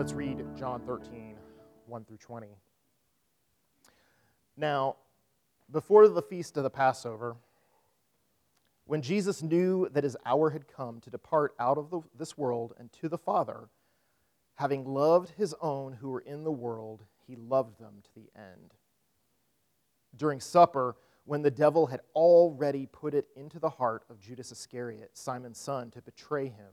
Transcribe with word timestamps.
Let's 0.00 0.14
read 0.14 0.42
John 0.56 0.80
13, 0.86 1.36
1 1.84 2.04
through 2.06 2.16
20. 2.16 2.46
Now, 4.56 4.96
before 5.70 6.08
the 6.08 6.22
feast 6.22 6.56
of 6.56 6.62
the 6.62 6.70
Passover, 6.70 7.36
when 8.86 9.02
Jesus 9.02 9.42
knew 9.42 9.90
that 9.92 10.04
his 10.04 10.16
hour 10.24 10.48
had 10.48 10.66
come 10.66 11.02
to 11.02 11.10
depart 11.10 11.52
out 11.58 11.76
of 11.76 11.90
the, 11.90 12.00
this 12.16 12.38
world 12.38 12.72
and 12.78 12.90
to 12.92 13.10
the 13.10 13.18
Father, 13.18 13.68
having 14.54 14.86
loved 14.86 15.34
his 15.36 15.54
own 15.60 15.92
who 15.92 16.08
were 16.08 16.20
in 16.20 16.44
the 16.44 16.50
world, 16.50 17.04
he 17.26 17.36
loved 17.36 17.78
them 17.78 17.96
to 18.02 18.14
the 18.14 18.30
end. 18.34 18.72
During 20.16 20.40
supper, 20.40 20.96
when 21.26 21.42
the 21.42 21.50
devil 21.50 21.88
had 21.88 22.00
already 22.14 22.86
put 22.86 23.12
it 23.12 23.26
into 23.36 23.58
the 23.58 23.68
heart 23.68 24.04
of 24.08 24.18
Judas 24.18 24.50
Iscariot, 24.50 25.10
Simon's 25.12 25.60
son, 25.60 25.90
to 25.90 26.00
betray 26.00 26.46
him, 26.46 26.72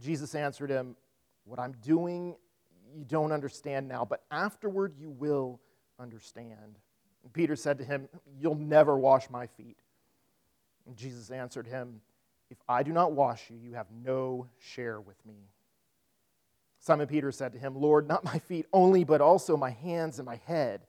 Jesus 0.00 0.34
answered 0.34 0.70
him, 0.70 0.96
What 1.44 1.58
I'm 1.58 1.72
doing, 1.82 2.36
you 2.94 3.04
don't 3.04 3.32
understand 3.32 3.88
now, 3.88 4.04
but 4.04 4.22
afterward 4.30 4.94
you 4.98 5.10
will 5.10 5.60
understand. 5.98 6.78
And 7.22 7.32
Peter 7.32 7.56
said 7.56 7.78
to 7.78 7.84
him, 7.84 8.08
You'll 8.38 8.54
never 8.54 8.96
wash 8.96 9.28
my 9.30 9.46
feet. 9.46 9.78
And 10.86 10.96
Jesus 10.96 11.30
answered 11.30 11.66
him, 11.66 12.00
If 12.50 12.58
I 12.68 12.82
do 12.82 12.92
not 12.92 13.12
wash 13.12 13.50
you, 13.50 13.56
you 13.56 13.74
have 13.74 13.88
no 13.90 14.46
share 14.58 15.00
with 15.00 15.24
me. 15.26 15.48
Simon 16.78 17.08
Peter 17.08 17.32
said 17.32 17.52
to 17.52 17.58
him, 17.58 17.74
Lord, 17.74 18.06
not 18.06 18.24
my 18.24 18.38
feet 18.38 18.66
only, 18.72 19.02
but 19.02 19.20
also 19.20 19.56
my 19.56 19.70
hands 19.70 20.18
and 20.18 20.26
my 20.26 20.36
head. 20.46 20.82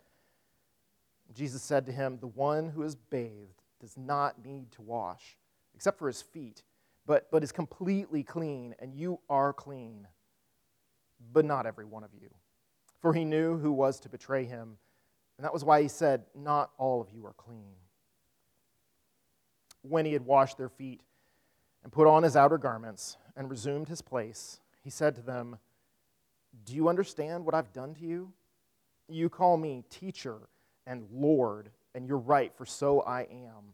Jesus 1.34 1.62
said 1.64 1.86
to 1.88 1.92
him, 1.92 2.20
The 2.20 2.28
one 2.28 2.70
who 2.70 2.84
is 2.84 2.96
bathed 2.96 3.64
does 3.80 3.98
not 3.98 4.46
need 4.46 4.72
to 4.74 4.82
wash, 4.82 5.38
except 5.74 6.00
for 6.00 6.08
his 6.08 6.22
feet 6.22 6.64
but, 7.08 7.32
but 7.32 7.42
is 7.42 7.54
completely 7.54 8.22
clean, 8.22 8.76
and 8.80 8.94
you 8.94 9.20
are 9.30 9.54
clean, 9.54 10.08
but 11.32 11.46
not 11.46 11.66
every 11.66 11.86
one 11.86 12.04
of 12.04 12.14
you. 12.14 12.30
For 13.00 13.14
he 13.14 13.24
knew 13.24 13.58
who 13.58 13.72
was 13.72 14.00
to 14.02 14.10
betray 14.10 14.44
him, 14.44 14.78
and 15.38 15.46
that 15.46 15.54
was 15.54 15.64
why 15.64 15.82
he 15.82 15.88
said, 15.88 16.26
Not 16.36 16.72
all 16.78 17.00
of 17.02 17.10
you 17.10 17.26
are 17.26 17.34
clean. 17.34 17.76
When 19.84 20.06
he 20.06 20.14
had 20.14 20.26
washed 20.26 20.58
their 20.58 20.70
feet 20.70 21.02
and 21.82 21.94
put 21.94 22.08
on 22.08 22.24
his 22.24 22.36
outer 22.36 22.58
garments 22.58 23.18
and 23.38 23.50
resumed 23.50 23.88
his 23.88 24.02
place, 24.02 24.60
he 24.84 24.90
said 24.90 25.16
to 25.16 25.22
them, 25.22 25.60
Do 26.66 26.76
you 26.76 26.90
understand 26.90 27.46
what 27.46 27.56
I've 27.56 27.72
done 27.72 27.96
to 27.96 28.02
you? 28.02 28.34
You 29.08 29.30
call 29.30 29.56
me 29.56 29.86
teacher 29.90 30.50
and 30.86 31.08
Lord, 31.10 31.70
and 31.96 32.06
you're 32.06 32.18
right, 32.18 32.52
for 32.58 32.66
so 32.66 33.00
I 33.02 33.22
am. 33.22 33.74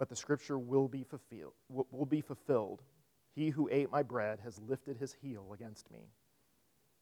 but 0.00 0.08
the 0.08 0.16
scripture 0.16 0.58
will 0.58 0.88
be 0.88 1.04
fulfilled, 1.04 1.52
will 1.68 2.06
be 2.06 2.22
fulfilled. 2.22 2.80
He 3.34 3.50
who 3.50 3.68
ate 3.70 3.92
my 3.92 4.02
bread 4.02 4.40
has 4.42 4.58
lifted 4.58 4.96
his 4.96 5.12
heel 5.20 5.52
against 5.52 5.90
me. 5.90 6.08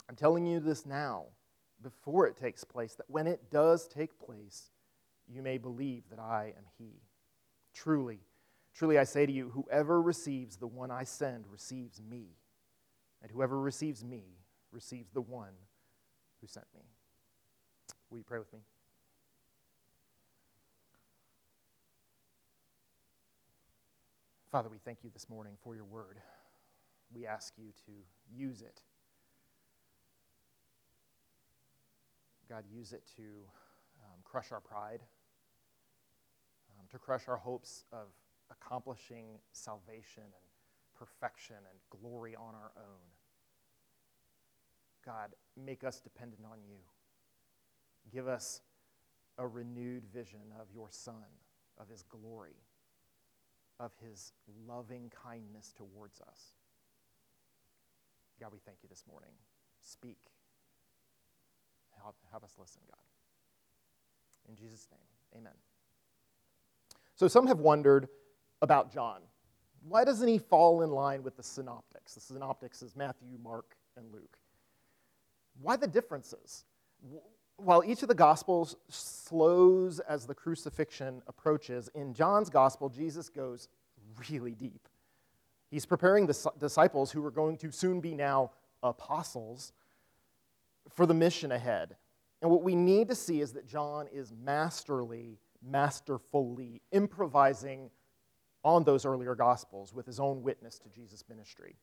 I'm 0.08 0.16
telling 0.16 0.44
you 0.44 0.58
this 0.58 0.84
now, 0.84 1.26
before 1.80 2.26
it 2.26 2.36
takes 2.36 2.64
place, 2.64 2.94
that 2.96 3.08
when 3.08 3.28
it 3.28 3.52
does 3.52 3.86
take 3.86 4.18
place, 4.18 4.72
you 5.28 5.42
may 5.42 5.58
believe 5.58 6.02
that 6.10 6.18
I 6.18 6.52
am 6.56 6.64
he. 6.76 7.00
Truly, 7.72 8.18
truly 8.74 8.98
I 8.98 9.04
say 9.04 9.26
to 9.26 9.32
you, 9.32 9.50
whoever 9.50 10.02
receives 10.02 10.56
the 10.56 10.66
one 10.66 10.90
I 10.90 11.04
send 11.04 11.44
receives 11.48 12.02
me, 12.02 12.30
and 13.22 13.30
whoever 13.30 13.60
receives 13.60 14.04
me 14.04 14.24
receives 14.72 15.12
the 15.12 15.20
one 15.20 15.54
who 16.40 16.48
sent 16.48 16.66
me. 16.74 16.82
Will 18.10 18.18
you 18.18 18.24
pray 18.24 18.40
with 18.40 18.52
me? 18.52 18.58
Father, 24.50 24.70
we 24.70 24.78
thank 24.78 25.04
you 25.04 25.10
this 25.12 25.28
morning 25.28 25.52
for 25.62 25.74
your 25.74 25.84
word. 25.84 26.16
We 27.14 27.26
ask 27.26 27.52
you 27.58 27.66
to 27.84 27.92
use 28.34 28.62
it. 28.62 28.80
God, 32.48 32.64
use 32.74 32.94
it 32.94 33.02
to 33.16 33.22
um, 34.02 34.20
crush 34.24 34.50
our 34.50 34.60
pride, 34.60 35.00
um, 36.70 36.86
to 36.90 36.98
crush 36.98 37.28
our 37.28 37.36
hopes 37.36 37.84
of 37.92 38.06
accomplishing 38.50 39.26
salvation 39.52 40.22
and 40.22 40.48
perfection 40.98 41.56
and 41.56 42.00
glory 42.00 42.34
on 42.34 42.54
our 42.54 42.72
own. 42.78 43.04
God, 45.04 45.34
make 45.62 45.84
us 45.84 46.00
dependent 46.00 46.44
on 46.50 46.56
you. 46.66 46.78
Give 48.10 48.26
us 48.26 48.62
a 49.36 49.46
renewed 49.46 50.04
vision 50.06 50.54
of 50.58 50.68
your 50.74 50.88
Son, 50.90 51.26
of 51.78 51.90
his 51.90 52.02
glory 52.02 52.56
of 53.80 53.92
his 54.04 54.32
loving 54.66 55.10
kindness 55.24 55.72
towards 55.76 56.20
us. 56.20 56.54
God, 58.40 58.52
we 58.52 58.58
thank 58.64 58.78
you 58.82 58.88
this 58.88 59.04
morning. 59.10 59.30
Speak. 59.80 60.18
Help, 62.02 62.16
have 62.32 62.44
us 62.44 62.54
listen, 62.58 62.80
God. 62.88 62.98
In 64.48 64.56
Jesus' 64.56 64.86
name, 64.90 65.40
amen. 65.40 65.52
So, 67.16 67.26
some 67.28 67.46
have 67.48 67.58
wondered 67.58 68.08
about 68.62 68.92
John. 68.92 69.20
Why 69.86 70.04
doesn't 70.04 70.28
he 70.28 70.38
fall 70.38 70.82
in 70.82 70.90
line 70.90 71.22
with 71.22 71.36
the 71.36 71.42
synoptics? 71.42 72.14
The 72.14 72.20
synoptics 72.20 72.82
is 72.82 72.96
Matthew, 72.96 73.38
Mark, 73.42 73.76
and 73.96 74.12
Luke. 74.12 74.38
Why 75.60 75.76
the 75.76 75.86
differences? 75.86 76.64
While 77.58 77.82
each 77.84 78.02
of 78.02 78.08
the 78.08 78.14
Gospels 78.14 78.76
slows 78.88 79.98
as 80.00 80.26
the 80.26 80.34
crucifixion 80.34 81.22
approaches, 81.26 81.90
in 81.94 82.14
John's 82.14 82.48
Gospel, 82.48 82.88
Jesus 82.88 83.28
goes 83.28 83.68
really 84.30 84.54
deep. 84.54 84.88
He's 85.70 85.84
preparing 85.84 86.26
the 86.26 86.52
disciples 86.58 87.10
who 87.10 87.24
are 87.26 87.30
going 87.30 87.58
to 87.58 87.70
soon 87.70 88.00
be 88.00 88.14
now 88.14 88.52
apostles 88.82 89.72
for 90.88 91.04
the 91.04 91.14
mission 91.14 91.52
ahead. 91.52 91.96
And 92.40 92.50
what 92.50 92.62
we 92.62 92.76
need 92.76 93.08
to 93.08 93.14
see 93.14 93.40
is 93.40 93.52
that 93.52 93.66
John 93.66 94.06
is 94.12 94.32
masterly, 94.42 95.38
masterfully 95.60 96.80
improvising 96.92 97.90
on 98.62 98.84
those 98.84 99.04
earlier 99.04 99.34
Gospels 99.34 99.92
with 99.92 100.06
his 100.06 100.20
own 100.20 100.42
witness 100.42 100.78
to 100.78 100.88
Jesus' 100.88 101.24
ministry. 101.28 101.74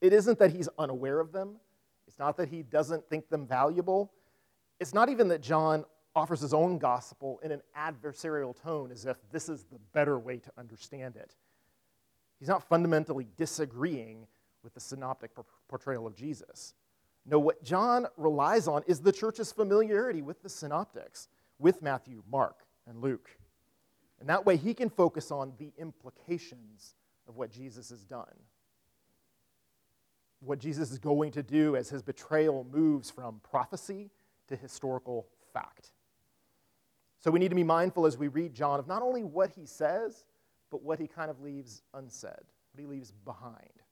It 0.00 0.12
isn't 0.14 0.38
that 0.38 0.52
he's 0.52 0.68
unaware 0.78 1.20
of 1.20 1.32
them, 1.32 1.56
it's 2.06 2.18
not 2.18 2.38
that 2.38 2.48
he 2.48 2.62
doesn't 2.62 3.06
think 3.10 3.28
them 3.28 3.46
valuable 3.46 4.12
it's 4.80 4.94
not 4.94 5.08
even 5.08 5.28
that 5.28 5.40
John 5.40 5.84
offers 6.14 6.40
his 6.40 6.54
own 6.54 6.78
gospel 6.78 7.40
in 7.42 7.52
an 7.52 7.62
adversarial 7.76 8.60
tone 8.60 8.90
as 8.90 9.04
if 9.04 9.16
this 9.30 9.48
is 9.48 9.64
the 9.64 9.78
better 9.92 10.18
way 10.18 10.38
to 10.38 10.50
understand 10.58 11.16
it. 11.16 11.34
He's 12.38 12.48
not 12.48 12.68
fundamentally 12.68 13.26
disagreeing 13.36 14.26
with 14.62 14.74
the 14.74 14.80
synoptic 14.80 15.30
portrayal 15.68 16.06
of 16.06 16.14
Jesus. 16.14 16.74
No, 17.26 17.38
what 17.38 17.62
John 17.62 18.06
relies 18.16 18.68
on 18.68 18.82
is 18.86 19.00
the 19.00 19.12
church's 19.12 19.52
familiarity 19.52 20.22
with 20.22 20.42
the 20.42 20.48
synoptics, 20.48 21.28
with 21.58 21.82
Matthew, 21.82 22.22
Mark, 22.30 22.64
and 22.86 23.00
Luke. 23.00 23.30
And 24.20 24.28
that 24.28 24.46
way 24.46 24.56
he 24.56 24.74
can 24.74 24.90
focus 24.90 25.30
on 25.30 25.52
the 25.58 25.72
implications 25.78 26.94
of 27.28 27.36
what 27.36 27.50
Jesus 27.50 27.90
has 27.90 28.04
done. 28.04 28.34
What 30.40 30.58
Jesus 30.58 30.90
is 30.90 30.98
going 30.98 31.32
to 31.32 31.42
do 31.42 31.76
as 31.76 31.90
his 31.90 32.02
betrayal 32.02 32.66
moves 32.72 33.10
from 33.10 33.40
prophecy 33.48 34.10
to 34.48 34.56
historical 34.56 35.26
fact. 35.52 35.92
So 37.20 37.30
we 37.30 37.38
need 37.38 37.48
to 37.48 37.56
be 37.56 37.64
mindful 37.64 38.06
as 38.06 38.16
we 38.16 38.28
read 38.28 38.54
John 38.54 38.78
of 38.78 38.86
not 38.86 39.02
only 39.02 39.24
what 39.24 39.50
he 39.50 39.66
says, 39.66 40.24
but 40.70 40.82
what 40.82 40.98
he 40.98 41.06
kind 41.06 41.30
of 41.30 41.40
leaves 41.40 41.82
unsaid, 41.94 42.32
what 42.72 42.80
he 42.80 42.86
leaves 42.86 43.12
behind. 43.24 43.82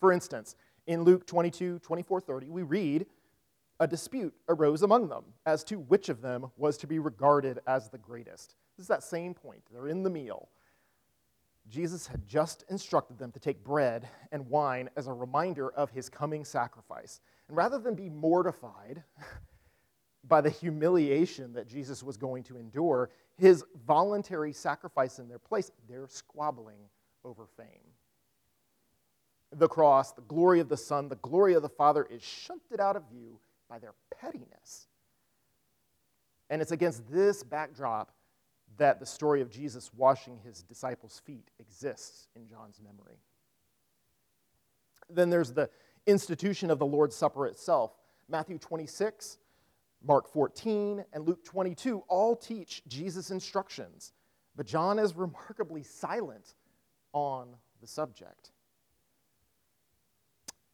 For 0.00 0.12
instance, 0.12 0.56
in 0.86 1.02
Luke 1.02 1.26
22, 1.26 1.78
24, 1.78 2.20
30, 2.20 2.50
we 2.50 2.62
read, 2.62 3.06
a 3.80 3.86
dispute 3.86 4.34
arose 4.48 4.82
among 4.82 5.08
them 5.08 5.24
as 5.46 5.64
to 5.64 5.80
which 5.80 6.08
of 6.08 6.20
them 6.20 6.50
was 6.56 6.76
to 6.78 6.86
be 6.86 6.98
regarded 6.98 7.58
as 7.66 7.88
the 7.88 7.98
greatest. 7.98 8.54
This 8.76 8.84
is 8.84 8.88
that 8.88 9.02
same 9.02 9.34
point. 9.34 9.62
They're 9.72 9.88
in 9.88 10.02
the 10.02 10.10
meal. 10.10 10.48
Jesus 11.68 12.06
had 12.06 12.26
just 12.26 12.64
instructed 12.68 13.18
them 13.18 13.32
to 13.32 13.40
take 13.40 13.64
bread 13.64 14.08
and 14.32 14.48
wine 14.48 14.90
as 14.96 15.06
a 15.06 15.12
reminder 15.12 15.70
of 15.72 15.90
his 15.90 16.08
coming 16.08 16.44
sacrifice. 16.44 17.20
And 17.48 17.56
rather 17.56 17.78
than 17.78 17.94
be 17.94 18.10
mortified 18.10 19.02
by 20.26 20.40
the 20.40 20.50
humiliation 20.50 21.52
that 21.54 21.68
Jesus 21.68 22.02
was 22.02 22.16
going 22.16 22.42
to 22.44 22.56
endure, 22.56 23.10
his 23.36 23.64
voluntary 23.86 24.52
sacrifice 24.52 25.18
in 25.18 25.28
their 25.28 25.38
place, 25.38 25.70
they're 25.88 26.08
squabbling 26.08 26.78
over 27.24 27.46
fame. 27.56 27.66
The 29.52 29.68
cross, 29.68 30.12
the 30.12 30.22
glory 30.22 30.60
of 30.60 30.68
the 30.68 30.76
Son, 30.76 31.08
the 31.08 31.16
glory 31.16 31.54
of 31.54 31.62
the 31.62 31.68
Father 31.68 32.06
is 32.10 32.22
shunted 32.22 32.80
out 32.80 32.96
of 32.96 33.08
view 33.08 33.38
by 33.68 33.78
their 33.78 33.94
pettiness. 34.20 34.88
And 36.50 36.60
it's 36.60 36.72
against 36.72 37.10
this 37.10 37.42
backdrop 37.42 38.12
that 38.76 38.98
the 38.98 39.06
story 39.06 39.40
of 39.40 39.50
Jesus 39.50 39.90
washing 39.94 40.38
his 40.44 40.62
disciples' 40.62 41.20
feet 41.24 41.50
exists 41.58 42.28
in 42.34 42.48
John's 42.48 42.80
memory. 42.80 43.18
Then 45.08 45.30
there's 45.30 45.52
the 45.52 45.70
institution 46.06 46.70
of 46.70 46.78
the 46.78 46.86
Lord's 46.86 47.14
Supper 47.14 47.46
itself. 47.46 47.92
Matthew 48.28 48.58
26, 48.58 49.38
Mark 50.06 50.30
14, 50.30 51.04
and 51.12 51.26
Luke 51.26 51.44
22 51.44 52.04
all 52.08 52.36
teach 52.36 52.82
Jesus' 52.86 53.30
instructions, 53.30 54.12
but 54.54 54.66
John 54.66 54.98
is 54.98 55.16
remarkably 55.16 55.82
silent 55.82 56.54
on 57.12 57.56
the 57.80 57.86
subject. 57.86 58.50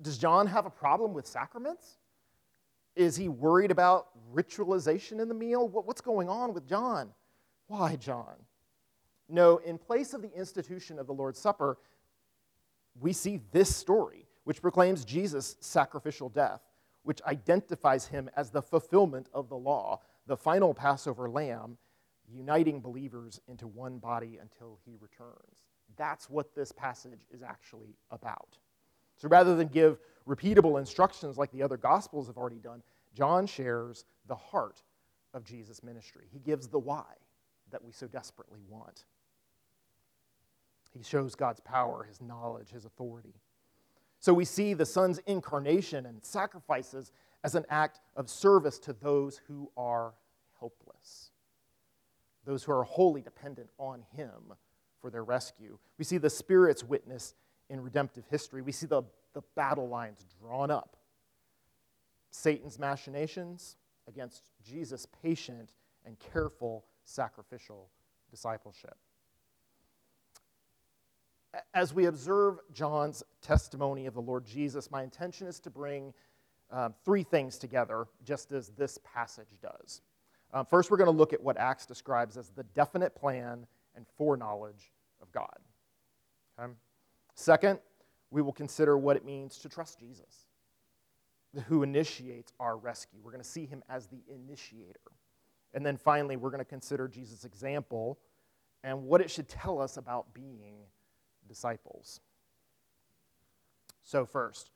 Does 0.02 0.18
John 0.18 0.46
have 0.46 0.66
a 0.66 0.70
problem 0.70 1.12
with 1.12 1.26
sacraments? 1.26 1.98
Is 2.96 3.16
he 3.16 3.28
worried 3.28 3.70
about 3.70 4.08
ritualization 4.34 5.20
in 5.20 5.28
the 5.28 5.34
meal? 5.34 5.68
What's 5.68 6.00
going 6.00 6.28
on 6.28 6.52
with 6.52 6.66
John? 6.66 7.10
Why, 7.68 7.96
John? 7.96 8.34
No, 9.28 9.58
in 9.58 9.78
place 9.78 10.12
of 10.12 10.22
the 10.22 10.32
institution 10.34 10.98
of 10.98 11.06
the 11.06 11.14
Lord's 11.14 11.38
Supper, 11.38 11.78
we 12.98 13.12
see 13.12 13.40
this 13.52 13.74
story, 13.74 14.26
which 14.42 14.60
proclaims 14.60 15.04
Jesus' 15.04 15.56
sacrificial 15.60 16.28
death, 16.28 16.62
which 17.02 17.22
identifies 17.26 18.06
him 18.06 18.30
as 18.36 18.50
the 18.50 18.62
fulfillment 18.62 19.28
of 19.32 19.48
the 19.48 19.56
law, 19.56 20.00
the 20.26 20.36
final 20.36 20.74
Passover 20.74 21.28
lamb, 21.28 21.78
uniting 22.28 22.80
believers 22.80 23.40
into 23.48 23.66
one 23.66 23.98
body 23.98 24.38
until 24.40 24.78
he 24.84 24.96
returns. 25.00 25.66
That's 25.96 26.30
what 26.30 26.54
this 26.54 26.72
passage 26.72 27.26
is 27.30 27.42
actually 27.42 27.96
about. 28.10 28.58
So 29.16 29.28
rather 29.28 29.56
than 29.56 29.68
give 29.68 29.98
repeatable 30.26 30.78
instructions 30.78 31.36
like 31.36 31.50
the 31.50 31.62
other 31.62 31.76
Gospels 31.76 32.26
have 32.28 32.36
already 32.36 32.58
done, 32.58 32.82
John 33.14 33.46
shares 33.46 34.04
the 34.26 34.36
heart 34.36 34.82
of 35.34 35.44
Jesus' 35.44 35.82
ministry. 35.82 36.26
He 36.30 36.38
gives 36.38 36.68
the 36.68 36.78
why 36.78 37.04
that 37.70 37.84
we 37.84 37.92
so 37.92 38.06
desperately 38.06 38.60
want. 38.68 39.04
He 40.92 41.02
shows 41.02 41.34
God's 41.34 41.60
power, 41.60 42.04
his 42.04 42.20
knowledge, 42.20 42.70
his 42.70 42.84
authority. 42.84 43.34
So 44.20 44.34
we 44.34 44.44
see 44.44 44.74
the 44.74 44.86
Son's 44.86 45.18
incarnation 45.26 46.04
and 46.04 46.22
sacrifices 46.22 47.10
as 47.42 47.54
an 47.54 47.64
act 47.70 48.00
of 48.16 48.28
service 48.28 48.78
to 48.80 48.92
those 48.92 49.40
who 49.48 49.70
are 49.78 50.12
helpless, 50.58 51.30
those 52.44 52.62
who 52.62 52.72
are 52.72 52.84
wholly 52.84 53.22
dependent 53.22 53.70
on 53.78 54.02
him 54.14 54.52
for 55.00 55.10
their 55.10 55.24
rescue. 55.24 55.78
We 55.96 56.04
see 56.04 56.18
the 56.18 56.28
Spirit's 56.28 56.84
witness 56.84 57.34
in 57.70 57.80
redemptive 57.80 58.24
history. 58.30 58.60
We 58.60 58.72
see 58.72 58.86
the, 58.86 59.02
the 59.32 59.42
battle 59.56 59.88
lines 59.88 60.26
drawn 60.38 60.70
up 60.70 60.98
Satan's 62.30 62.78
machinations 62.78 63.76
against 64.06 64.42
Jesus' 64.62 65.06
patient 65.22 65.72
and 66.04 66.16
careful 66.18 66.84
sacrificial 67.04 67.88
discipleship. 68.30 68.96
As 71.74 71.92
we 71.92 72.06
observe 72.06 72.60
John's 72.72 73.22
testimony 73.42 74.06
of 74.06 74.14
the 74.14 74.20
Lord 74.20 74.44
Jesus, 74.44 74.90
my 74.90 75.02
intention 75.02 75.46
is 75.46 75.58
to 75.60 75.70
bring 75.70 76.14
um, 76.70 76.94
three 77.04 77.24
things 77.24 77.58
together, 77.58 78.06
just 78.24 78.52
as 78.52 78.68
this 78.70 78.98
passage 79.02 79.58
does. 79.60 80.02
Um, 80.52 80.64
first, 80.66 80.90
we're 80.90 80.96
going 80.96 81.10
to 81.10 81.16
look 81.16 81.32
at 81.32 81.42
what 81.42 81.56
Acts 81.56 81.86
describes 81.86 82.36
as 82.36 82.50
the 82.50 82.62
definite 82.62 83.14
plan 83.14 83.66
and 83.96 84.06
foreknowledge 84.16 84.92
of 85.20 85.30
God. 85.32 85.56
Okay? 86.58 86.72
Second, 87.34 87.80
we 88.30 88.42
will 88.42 88.52
consider 88.52 88.96
what 88.96 89.16
it 89.16 89.24
means 89.24 89.58
to 89.58 89.68
trust 89.68 89.98
Jesus, 89.98 90.46
who 91.66 91.82
initiates 91.82 92.52
our 92.60 92.76
rescue. 92.76 93.18
We're 93.22 93.32
going 93.32 93.42
to 93.42 93.48
see 93.48 93.66
him 93.66 93.82
as 93.88 94.06
the 94.06 94.22
initiator. 94.28 95.00
And 95.74 95.84
then 95.84 95.96
finally, 95.96 96.36
we're 96.36 96.50
going 96.50 96.58
to 96.58 96.64
consider 96.64 97.08
Jesus' 97.08 97.44
example 97.44 98.18
and 98.82 99.04
what 99.04 99.20
it 99.20 99.30
should 99.30 99.48
tell 99.48 99.80
us 99.80 99.96
about 99.96 100.32
being 100.32 100.74
disciples. 101.50 102.20
So, 104.04 104.24
first, 104.24 104.70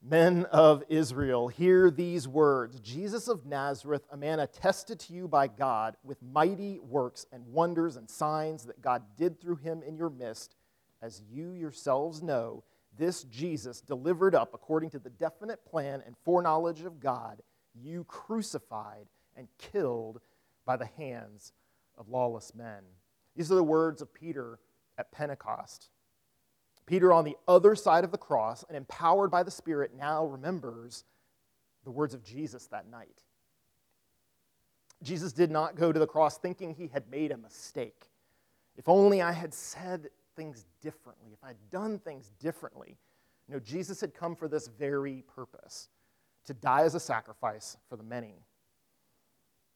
men 0.00 0.46
of 0.46 0.84
Israel, 0.88 1.48
hear 1.48 1.90
these 1.90 2.28
words 2.28 2.78
Jesus 2.80 3.26
of 3.26 3.44
Nazareth, 3.44 4.06
a 4.12 4.16
man 4.16 4.38
attested 4.40 5.00
to 5.00 5.12
you 5.12 5.26
by 5.26 5.48
God 5.48 5.96
with 6.04 6.22
mighty 6.22 6.78
works 6.78 7.26
and 7.32 7.44
wonders 7.48 7.96
and 7.96 8.08
signs 8.08 8.64
that 8.64 8.80
God 8.80 9.02
did 9.16 9.40
through 9.40 9.56
him 9.56 9.82
in 9.82 9.96
your 9.96 10.08
midst, 10.08 10.54
as 11.02 11.20
you 11.28 11.52
yourselves 11.52 12.22
know. 12.22 12.62
This 12.96 13.24
Jesus, 13.24 13.80
delivered 13.80 14.34
up 14.34 14.54
according 14.54 14.90
to 14.90 14.98
the 14.98 15.10
definite 15.10 15.64
plan 15.66 16.02
and 16.06 16.16
foreknowledge 16.24 16.82
of 16.82 17.00
God, 17.00 17.42
you 17.74 18.04
crucified 18.04 19.06
and 19.36 19.48
killed 19.58 20.20
by 20.64 20.76
the 20.76 20.88
hands 20.96 21.52
of 21.96 22.08
lawless 22.08 22.54
men. 22.54 22.82
These 23.36 23.52
are 23.52 23.56
the 23.56 23.62
words 23.62 24.02
of 24.02 24.12
Peter 24.12 24.58
at 24.98 25.10
Pentecost. 25.12 25.88
Peter, 26.86 27.12
on 27.12 27.24
the 27.24 27.36
other 27.46 27.74
side 27.74 28.04
of 28.04 28.10
the 28.10 28.18
cross 28.18 28.64
and 28.68 28.76
empowered 28.76 29.30
by 29.30 29.42
the 29.42 29.50
Spirit, 29.50 29.92
now 29.96 30.24
remembers 30.24 31.04
the 31.84 31.90
words 31.90 32.14
of 32.14 32.24
Jesus 32.24 32.66
that 32.66 32.90
night. 32.90 33.22
Jesus 35.02 35.32
did 35.32 35.50
not 35.50 35.76
go 35.76 35.92
to 35.92 35.98
the 35.98 36.06
cross 36.06 36.38
thinking 36.38 36.74
he 36.74 36.88
had 36.88 37.08
made 37.10 37.30
a 37.30 37.36
mistake. 37.36 38.10
If 38.76 38.88
only 38.88 39.22
I 39.22 39.32
had 39.32 39.54
said 39.54 40.08
things 40.34 40.64
differently, 40.80 41.30
if 41.32 41.42
I 41.42 41.48
had 41.48 41.70
done 41.70 41.98
things 41.98 42.30
differently. 42.40 42.96
No, 43.48 43.58
Jesus 43.58 44.00
had 44.00 44.14
come 44.14 44.36
for 44.36 44.48
this 44.48 44.68
very 44.68 45.24
purpose 45.34 45.88
to 46.46 46.54
die 46.54 46.82
as 46.82 46.94
a 46.94 47.00
sacrifice 47.00 47.76
for 47.88 47.96
the 47.96 48.02
many. 48.02 48.34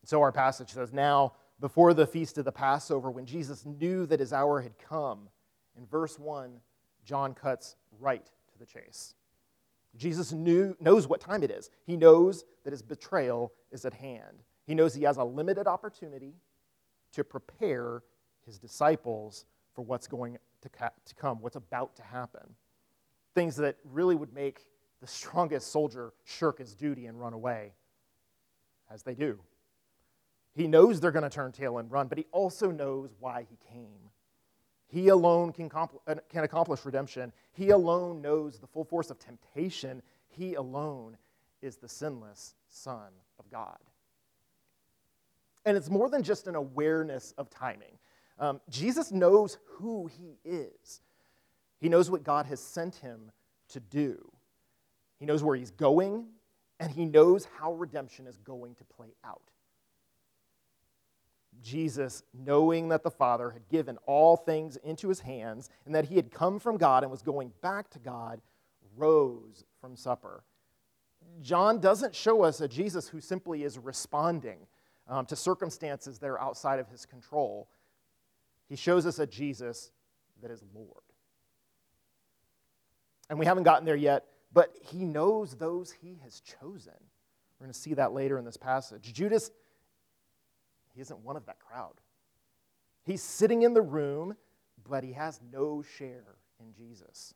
So 0.05 0.21
our 0.21 0.33
passage 0.33 0.71
says, 0.71 0.93
Now, 0.93 1.35
before 1.63 1.95
the 1.95 2.09
feast 2.09 2.39
of 2.39 2.45
the 2.45 2.51
Passover, 2.51 3.09
when 3.09 3.25
Jesus 3.25 3.65
knew 3.65 4.05
that 4.07 4.19
his 4.19 4.33
hour 4.33 4.61
had 4.61 4.77
come, 4.79 5.29
in 5.79 5.87
verse 5.87 6.19
1, 6.19 6.59
John 7.05 7.35
cuts 7.35 7.77
right 8.01 8.27
to 8.27 8.59
the 8.59 8.67
chase. 8.67 9.15
Jesus 9.97 10.33
knew, 10.33 10.77
knows 10.81 11.07
what 11.07 11.21
time 11.21 11.45
it 11.45 11.53
is. 11.53 11.71
He 11.87 11.97
knows 11.97 12.45
that 12.65 12.73
his 12.73 12.83
betrayal 12.83 13.53
is 13.71 13.85
at 13.85 13.95
hand. 13.95 14.43
He 14.67 14.75
knows 14.75 14.93
he 14.93 15.05
has 15.05 15.19
a 15.19 15.25
limited 15.25 15.69
opportunity 15.69 16.35
to 17.13 17.23
prepare 17.23 18.03
his 18.45 18.59
disciples 18.59 19.45
for 19.73 19.83
what's 19.83 20.09
going 20.09 20.39
to, 20.63 20.69
ca- 20.69 20.91
to 21.07 21.15
come, 21.15 21.41
what's 21.41 21.57
about 21.57 21.95
to 21.95 22.03
happen. 22.03 22.57
Things 23.37 23.55
that 23.57 23.77
really 23.85 24.17
would 24.17 24.35
make 24.35 24.67
the 25.01 25.07
strongest 25.07 25.71
soldier 25.71 26.13
shirk 26.25 26.59
his 26.59 26.75
duty 26.75 27.07
and 27.07 27.21
run 27.21 27.35
away, 27.35 27.73
as 28.91 29.05
they 29.05 29.15
do. 29.15 29.39
He 30.55 30.67
knows 30.67 31.01
they're 31.01 31.11
going 31.11 31.23
to 31.23 31.31
turn 31.31 31.53
tail 31.53 31.79
and 31.79 31.91
run, 31.91 32.09
but 32.09 32.19
he 32.19 32.27
also 32.31 32.71
knows 32.71 33.15
why 33.19 33.47
he 33.49 33.57
came. 33.73 34.11
He 34.87 35.09
alone 35.09 35.53
can, 35.53 35.71
uh, 35.75 36.17
can 36.29 36.45
accomplish 36.45 36.85
redemption. 36.85 37.33
He 37.53 37.71
alone 37.71 38.21
knows 38.21 38.59
the 38.59 38.67
full 38.67 38.85
force 38.85 39.11
of 39.11 39.19
temptation. 39.19 40.03
He 40.29 40.55
alone 40.55 41.17
is 41.63 41.77
the 41.77 41.89
sinless 41.89 42.55
Son 42.69 43.11
of 43.39 43.51
God. 43.51 43.79
And 45.65 45.77
it's 45.77 45.89
more 45.89 46.11
than 46.11 46.23
just 46.23 46.47
an 46.47 46.57
awareness 46.57 47.33
of 47.39 47.49
timing. 47.49 47.99
Um, 48.39 48.61
Jesus 48.69 49.13
knows 49.13 49.59
who 49.65 50.07
he 50.07 50.37
is, 50.45 51.01
he 51.81 51.89
knows 51.89 52.11
what 52.11 52.23
God 52.23 52.47
has 52.47 52.61
sent 52.61 52.97
him 52.97 53.33
to 53.69 53.81
do. 53.81 54.31
he 55.19 55.27
knows 55.27 55.43
where 55.43 55.57
he's 55.57 55.71
going, 55.71 56.27
and 56.79 56.91
he 56.91 57.05
knows 57.05 57.49
how 57.59 57.73
redemption 57.73 58.27
is 58.27 58.37
going 58.39 58.75
to 58.75 58.85
play 58.85 59.15
out. 59.25 59.43
Jesus, 61.61 62.23
knowing 62.33 62.89
that 62.89 63.03
the 63.03 63.11
Father 63.11 63.51
had 63.51 63.69
given 63.69 63.99
all 64.07 64.37
things 64.37 64.77
into 64.77 65.09
his 65.09 65.21
hands 65.21 65.69
and 65.85 65.95
that 65.95 66.07
he 66.07 66.17
had 66.17 66.31
come 66.31 66.59
from 66.59 66.77
God 66.77 67.03
and 67.03 67.11
was 67.11 67.23
going 67.23 67.53
back 67.61 67.91
to 67.91 67.99
God, 67.99 68.41
rose 68.97 69.65
from 69.81 69.97
supper. 69.97 70.45
John 71.41 71.81
doesn't 71.81 72.15
show 72.15 72.43
us 72.43 72.61
a 72.61 72.69
Jesus 72.69 73.09
who 73.09 73.21
simply 73.21 73.63
is 73.63 73.79
responding 73.79 74.67
um, 75.09 75.27
to 75.27 75.37
circumstances 75.37 76.19
that 76.19 76.29
are 76.29 76.41
outside 76.41 76.79
of 76.79 76.89
his 76.89 77.07
control. 77.07 77.69
He 78.69 78.77
shows 78.77 79.07
us 79.07 79.19
a 79.19 79.27
Jesus 79.27 79.91
that 80.41 80.51
is 80.51 80.63
Lord. 80.75 81.03
And 83.31 83.39
we 83.39 83.47
haven't 83.47 83.65
gotten 83.65 83.85
there 83.85 83.97
yet, 83.97 84.27
but 84.53 84.75
he 84.81 85.05
knows 85.05 85.55
those 85.55 85.93
he 85.93 86.19
has 86.23 86.41
chosen. 86.41 86.93
We're 87.59 87.67
going 87.67 87.73
to 87.73 87.79
see 87.79 87.95
that 87.95 88.13
later 88.13 88.39
in 88.39 88.45
this 88.45 88.57
passage. 88.57 89.13
Judas, 89.13 89.51
he 90.95 91.01
isn't 91.01 91.21
one 91.21 91.37
of 91.37 91.47
that 91.47 91.59
crowd. 91.59 91.95
He's 93.05 93.23
sitting 93.23 93.63
in 93.63 93.75
the 93.75 93.83
room, 93.83 94.37
but 94.89 95.05
he 95.05 95.13
has 95.13 95.41
no 95.53 95.83
share 95.83 96.37
in 96.61 96.73
Jesus. 96.73 97.35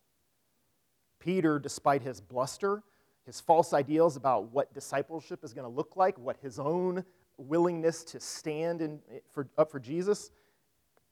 Peter, 1.18 1.58
despite 1.58 2.02
his 2.02 2.20
bluster, 2.20 2.82
his 3.24 3.40
false 3.40 3.72
ideals 3.72 4.16
about 4.16 4.52
what 4.52 4.72
discipleship 4.72 5.42
is 5.42 5.52
going 5.52 5.68
to 5.68 5.74
look 5.74 5.96
like, 5.96 6.16
what 6.18 6.36
his 6.40 6.58
own 6.58 7.04
willingness 7.38 8.04
to 8.04 8.20
stand 8.20 8.80
in, 8.80 9.00
eh, 9.12 9.18
for, 9.32 9.48
up 9.58 9.70
for 9.70 9.80
Jesus, 9.80 10.30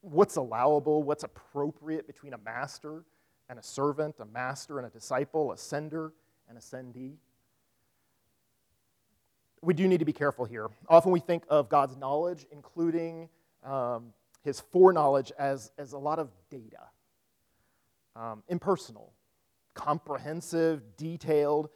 what's 0.01 0.37
allowable, 0.37 1.03
what's 1.03 1.25
appropriate 1.25 2.07
between 2.07 2.35
a 2.35 2.39
master 2.39 3.05
and 3.49 3.59
a 3.59 3.63
servant, 3.63 4.17
a 4.21 4.25
master 4.25 4.79
and 4.79 4.87
a 4.87 4.91
disciple, 4.91 5.53
a 5.53 5.57
sender 5.57 6.13
and 6.49 6.57
a 6.57 6.61
sendee. 6.61 7.17
We 9.65 9.73
do 9.73 9.89
need 9.89 10.01
to 10.01 10.05
be 10.05 10.13
careful 10.13 10.45
here. 10.45 10.69
Often 10.89 11.13
we 11.13 11.21
think 11.21 11.45
of 11.49 11.71
God's 11.71 11.97
knowledge, 11.97 12.45
including 12.53 13.31
um, 13.65 14.13
his 14.43 14.61
foreknowledge, 14.61 15.33
as, 15.39 15.73
as 15.79 15.93
a 15.93 15.99
lot 15.99 16.19
of 16.19 16.29
data, 16.51 16.83
um, 18.15 18.43
impersonal, 18.49 19.15
comprehensive, 19.73 20.83
detailed. 20.99 21.71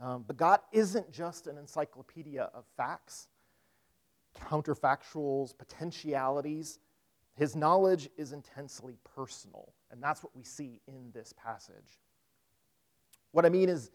Um, 0.00 0.24
but 0.26 0.38
God 0.38 0.60
isn't 0.72 1.12
just 1.12 1.46
an 1.46 1.58
encyclopedia 1.58 2.50
of 2.54 2.64
facts, 2.78 3.28
counterfactuals, 4.40 5.56
potentialities. 5.56 6.78
His 7.34 7.54
knowledge 7.54 8.08
is 8.16 8.32
intensely 8.32 8.96
personal, 9.14 9.74
and 9.90 10.02
that's 10.02 10.22
what 10.22 10.34
we 10.34 10.44
see 10.44 10.80
in 10.88 11.10
this 11.12 11.34
passage. 11.36 12.00
What 13.32 13.44
I 13.44 13.50
mean 13.50 13.68
is, 13.68 13.90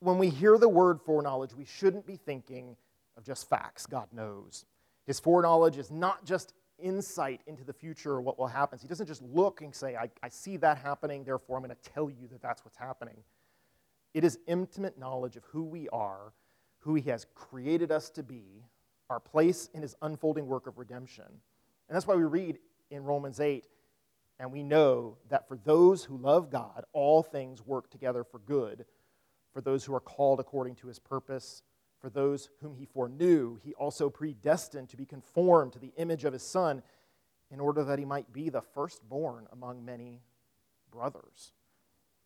when 0.00 0.18
we 0.18 0.28
hear 0.28 0.58
the 0.58 0.68
word 0.68 1.00
foreknowledge, 1.00 1.54
we 1.54 1.64
shouldn't 1.64 2.06
be 2.06 2.16
thinking 2.16 2.76
of 3.16 3.24
just 3.24 3.48
facts. 3.48 3.86
God 3.86 4.08
knows. 4.12 4.64
His 5.06 5.20
foreknowledge 5.20 5.76
is 5.76 5.90
not 5.90 6.24
just 6.24 6.54
insight 6.78 7.40
into 7.46 7.64
the 7.64 7.72
future 7.72 8.12
or 8.12 8.20
what 8.20 8.38
will 8.38 8.46
happen. 8.46 8.78
He 8.80 8.88
doesn't 8.88 9.06
just 9.06 9.22
look 9.22 9.60
and 9.60 9.74
say, 9.74 9.96
I, 9.96 10.10
I 10.22 10.28
see 10.28 10.56
that 10.58 10.78
happening, 10.78 11.24
therefore 11.24 11.56
I'm 11.56 11.64
going 11.64 11.76
to 11.76 11.90
tell 11.90 12.10
you 12.10 12.28
that 12.32 12.42
that's 12.42 12.64
what's 12.64 12.76
happening. 12.76 13.16
It 14.12 14.24
is 14.24 14.38
intimate 14.46 14.98
knowledge 14.98 15.36
of 15.36 15.44
who 15.44 15.64
we 15.64 15.88
are, 15.90 16.32
who 16.78 16.94
He 16.94 17.10
has 17.10 17.26
created 17.34 17.90
us 17.90 18.10
to 18.10 18.22
be, 18.22 18.64
our 19.10 19.20
place 19.20 19.68
in 19.74 19.82
His 19.82 19.96
unfolding 20.02 20.46
work 20.46 20.66
of 20.66 20.78
redemption. 20.78 21.24
And 21.26 21.94
that's 21.94 22.06
why 22.06 22.14
we 22.14 22.24
read 22.24 22.58
in 22.90 23.04
Romans 23.04 23.40
8, 23.40 23.66
and 24.38 24.52
we 24.52 24.62
know 24.62 25.16
that 25.28 25.48
for 25.48 25.56
those 25.56 26.04
who 26.04 26.16
love 26.16 26.50
God, 26.50 26.84
all 26.92 27.22
things 27.22 27.64
work 27.64 27.90
together 27.90 28.24
for 28.24 28.38
good, 28.38 28.84
for 29.52 29.60
those 29.60 29.84
who 29.84 29.94
are 29.94 30.00
called 30.00 30.40
according 30.40 30.76
to 30.76 30.88
His 30.88 30.98
purpose. 30.98 31.62
For 32.04 32.10
those 32.10 32.50
whom 32.60 32.74
he 32.74 32.84
foreknew, 32.84 33.60
he 33.64 33.72
also 33.72 34.10
predestined 34.10 34.90
to 34.90 34.96
be 34.98 35.06
conformed 35.06 35.72
to 35.72 35.78
the 35.78 35.94
image 35.96 36.26
of 36.26 36.34
his 36.34 36.42
Son, 36.42 36.82
in 37.50 37.60
order 37.60 37.82
that 37.82 37.98
he 37.98 38.04
might 38.04 38.30
be 38.30 38.50
the 38.50 38.60
firstborn 38.60 39.46
among 39.50 39.86
many 39.86 40.20
brothers. 40.92 41.52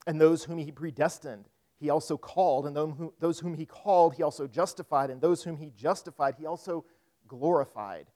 And 0.04 0.20
those 0.20 0.42
whom 0.42 0.58
he 0.58 0.72
predestined, 0.72 1.48
he 1.78 1.90
also 1.90 2.16
called, 2.16 2.66
and 2.66 2.76
those 3.20 3.38
whom 3.38 3.54
he 3.54 3.66
called, 3.66 4.14
he 4.14 4.24
also 4.24 4.48
justified, 4.48 5.10
and 5.10 5.20
those 5.20 5.44
whom 5.44 5.56
he 5.58 5.70
justified, 5.76 6.34
he 6.36 6.44
also 6.44 6.84
glorified. 7.28 8.08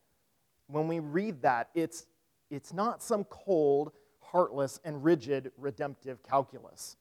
When 0.66 0.88
we 0.88 0.98
read 0.98 1.42
that, 1.42 1.68
it's, 1.74 2.06
it's 2.50 2.72
not 2.72 3.04
some 3.04 3.22
cold, 3.22 3.92
heartless, 4.18 4.80
and 4.84 5.04
rigid 5.04 5.52
redemptive 5.56 6.24
calculus. 6.24 6.96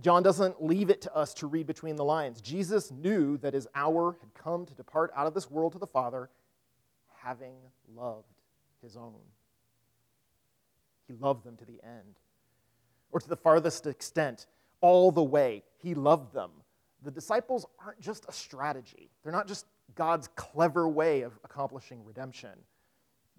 John 0.00 0.22
doesn't 0.22 0.62
leave 0.62 0.88
it 0.88 1.02
to 1.02 1.14
us 1.14 1.34
to 1.34 1.46
read 1.46 1.66
between 1.66 1.96
the 1.96 2.04
lines. 2.04 2.40
Jesus 2.40 2.90
knew 2.90 3.36
that 3.38 3.52
his 3.52 3.68
hour 3.74 4.16
had 4.20 4.32
come 4.34 4.64
to 4.64 4.74
depart 4.74 5.10
out 5.14 5.26
of 5.26 5.34
this 5.34 5.50
world 5.50 5.72
to 5.72 5.78
the 5.78 5.86
Father, 5.86 6.30
having 7.22 7.54
loved 7.94 8.40
his 8.82 8.96
own. 8.96 9.20
He 11.06 11.14
loved 11.14 11.44
them 11.44 11.56
to 11.58 11.64
the 11.66 11.80
end, 11.84 12.16
or 13.10 13.20
to 13.20 13.28
the 13.28 13.36
farthest 13.36 13.86
extent, 13.86 14.46
all 14.80 15.12
the 15.12 15.22
way. 15.22 15.62
He 15.76 15.94
loved 15.94 16.32
them. 16.32 16.50
The 17.02 17.10
disciples 17.10 17.66
aren't 17.84 18.00
just 18.00 18.24
a 18.28 18.32
strategy, 18.32 19.10
they're 19.22 19.32
not 19.32 19.46
just 19.46 19.66
God's 19.94 20.28
clever 20.36 20.88
way 20.88 21.20
of 21.20 21.38
accomplishing 21.44 22.02
redemption. 22.02 22.52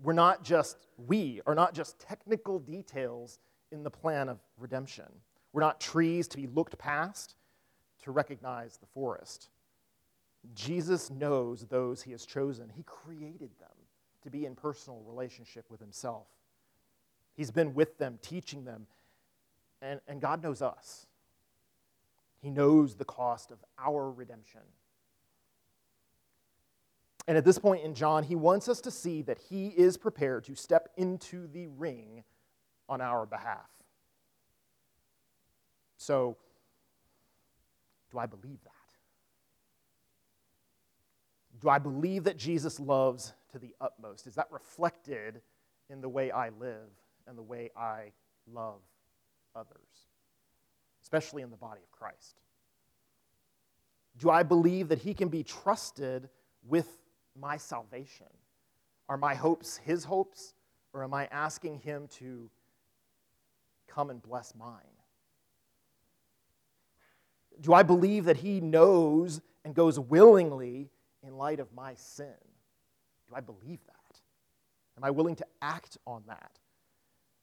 We're 0.03 0.13
not 0.13 0.43
just, 0.43 0.88
we 0.98 1.41
are 1.48 1.55
not 1.55 1.74
just 1.74 2.00
technical 2.00 2.60
details 2.60 3.39
in 3.72 3.83
the 3.83 3.89
plan 3.89 4.29
of 4.29 4.39
redemption. 4.57 5.05
We're 5.53 5.62
not 5.62 5.79
trees 5.79 6.27
to 6.29 6.38
be 6.38 6.48
looked 6.48 6.77
past 6.77 7.36
to 8.03 8.12
recognize 8.12 8.77
the 8.77 8.88
forest. 8.88 9.50
Jesus 10.53 11.10
knows 11.10 11.65
those 11.67 12.01
he 12.01 12.12
has 12.12 12.25
chosen. 12.25 12.69
He 12.75 12.83
created 12.83 13.51
them 13.60 13.69
to 14.24 14.29
be 14.29 14.45
in 14.45 14.55
personal 14.55 15.01
relationship 15.05 15.65
with 15.69 15.79
himself. 15.79 16.27
He's 17.36 17.51
been 17.51 17.74
with 17.74 17.98
them, 17.98 18.19
teaching 18.22 18.65
them, 18.65 18.88
and, 19.81 20.01
and 20.07 20.19
God 20.19 20.43
knows 20.43 20.62
us. 20.62 21.07
He 22.41 22.50
knows 22.50 22.95
the 22.95 23.05
cost 23.05 23.51
of 23.51 23.57
our 23.79 24.12
redemption. 24.12 24.62
And 27.27 27.38
at 27.38 27.45
this 27.45 27.57
point 27.57 27.83
in 27.83 27.93
John, 27.93 28.24
he 28.24 28.36
wants 28.36 28.67
us 28.67 28.81
to 28.81 28.91
see 28.91 29.22
that 29.24 29.38
he 29.50 29.67
is 29.67 29.98
prepared 29.98 30.43
to 30.45 30.55
step 30.55 30.89
into 30.98 31.48
the 31.48 31.67
ring 31.67 32.24
on 32.89 33.00
our 33.00 33.25
behalf. 33.25 33.69
So, 36.03 36.36
do 38.12 38.19
I 38.19 38.25
believe 38.25 38.62
that? 38.65 38.72
Do 41.62 41.69
I 41.69 41.79
believe 41.79 42.25
that 42.25 42.36
Jesus 42.36 42.77
loves 42.77 43.31
to 43.53 43.60
the 43.60 43.74
utmost? 43.79 44.27
Is 44.27 44.36
that 44.36 44.48
reflected 44.51 45.39
in 45.89 46.01
the 46.01 46.10
way 46.10 46.29
I 46.29 46.50
live 46.50 46.89
and 47.25 47.38
the 47.38 47.41
way 47.41 47.72
I 47.77 48.12
love 48.51 48.81
others, 49.55 50.10
especially 51.01 51.41
in 51.41 51.50
the 51.50 51.55
body 51.55 51.79
of 51.81 51.89
Christ? 51.98 52.36
Do 54.17 54.29
I 54.29 54.43
believe 54.43 54.89
that 54.89 55.00
He 55.00 55.13
can 55.13 55.29
be 55.29 55.41
trusted 55.41 56.27
with 56.67 57.00
my 57.39 57.55
salvation? 57.55 58.27
Are 59.07 59.15
my 59.15 59.36
hopes 59.36 59.77
His 59.77 60.03
hopes, 60.03 60.53
or 60.91 61.01
am 61.01 61.13
I 61.13 61.29
asking 61.31 61.79
Him 61.79 62.10
to 62.19 62.50
come 63.88 64.10
and 64.10 64.22
bless 64.22 64.53
mine? 64.53 64.93
Do 67.62 67.74
I 67.74 67.83
believe 67.83 68.25
that 68.25 68.38
He 68.38 68.60
knows 68.60 69.41
and 69.65 69.74
goes 69.74 70.00
willingly 70.00 70.89
in 71.25 71.38
light 71.38 71.60
of 71.60 71.74
my 71.74 71.93
sin? 71.95 72.33
Do 73.29 73.36
I 73.36 73.41
believe 73.41 73.79
that? 73.88 74.19
Am 74.98 75.03
I 75.03 75.10
willing 75.10 75.36
to 75.38 75.45
act 75.62 75.98
on 76.05 76.24
that? 76.27 76.51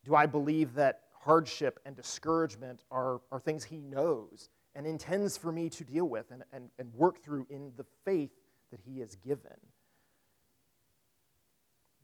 Do 0.04 0.14
I 0.14 0.26
believe 0.26 0.74
that 0.74 1.02
hardship 1.12 1.80
and 1.84 1.94
discouragement 1.94 2.84
are, 2.90 3.20
are 3.30 3.40
things 3.40 3.64
He 3.64 3.78
knows 3.78 4.48
and 4.74 4.86
intends 4.86 5.36
for 5.36 5.52
me 5.52 5.68
to 5.70 5.84
deal 5.84 6.06
with 6.06 6.30
and, 6.30 6.42
and, 6.52 6.70
and 6.78 6.92
work 6.94 7.22
through 7.22 7.46
in 7.50 7.72
the 7.76 7.84
faith 8.04 8.30
that 8.70 8.80
He 8.80 9.00
has 9.00 9.16
given? 9.16 9.56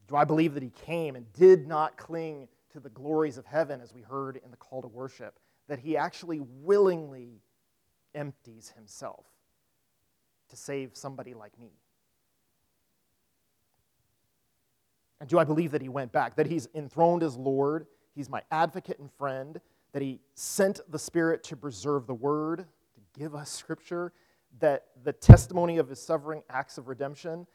Do 0.08 0.16
I 0.16 0.24
believe 0.24 0.54
that 0.54 0.62
He 0.62 0.70
came 0.70 1.16
and 1.16 1.32
did 1.32 1.66
not 1.66 1.96
cling 1.96 2.48
to 2.72 2.80
the 2.80 2.90
glories 2.90 3.38
of 3.38 3.46
heaven, 3.46 3.80
as 3.80 3.94
we 3.94 4.02
heard 4.02 4.40
in 4.44 4.50
the 4.50 4.56
call 4.56 4.82
to 4.82 4.88
worship? 4.88 5.38
That 5.68 5.78
He 5.78 5.96
actually 5.96 6.40
willingly 6.40 7.40
empties 8.16 8.72
himself 8.74 9.26
to 10.48 10.56
save 10.56 10.96
somebody 10.96 11.34
like 11.34 11.56
me? 11.58 11.70
And 15.20 15.28
do 15.28 15.38
I 15.38 15.44
believe 15.44 15.70
that 15.70 15.82
he 15.82 15.88
went 15.88 16.12
back, 16.12 16.36
that 16.36 16.46
he's 16.46 16.68
enthroned 16.74 17.22
as 17.22 17.36
Lord, 17.36 17.86
he's 18.14 18.28
my 18.28 18.42
advocate 18.50 18.98
and 18.98 19.10
friend, 19.12 19.60
that 19.92 20.02
he 20.02 20.20
sent 20.34 20.80
the 20.90 20.98
Spirit 20.98 21.42
to 21.44 21.56
preserve 21.56 22.06
the 22.06 22.14
word, 22.14 22.58
to 22.94 23.00
give 23.18 23.34
us 23.34 23.50
scripture, 23.50 24.12
that 24.58 24.88
the 25.04 25.12
testimony 25.12 25.78
of 25.78 25.88
his 25.88 26.00
sovereign 26.00 26.42
acts 26.50 26.76
of 26.76 26.88
redemption, 26.88 27.46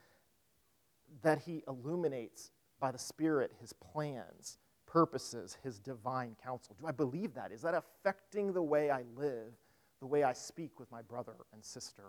that 1.21 1.39
he 1.39 1.63
illuminates 1.67 2.51
by 2.79 2.91
the 2.91 2.97
Spirit 2.97 3.51
his 3.59 3.73
plans, 3.73 4.57
purposes, 4.87 5.57
his 5.63 5.79
divine 5.79 6.35
counsel? 6.43 6.75
Do 6.79 6.87
I 6.87 6.91
believe 6.91 7.33
that? 7.35 7.51
Is 7.51 7.61
that 7.61 7.75
affecting 7.75 8.53
the 8.53 8.61
way 8.61 8.89
I 8.89 9.03
live 9.15 9.53
the 10.01 10.07
way 10.07 10.23
I 10.23 10.33
speak 10.33 10.79
with 10.79 10.91
my 10.91 11.01
brother 11.03 11.35
and 11.53 11.63
sister 11.63 12.03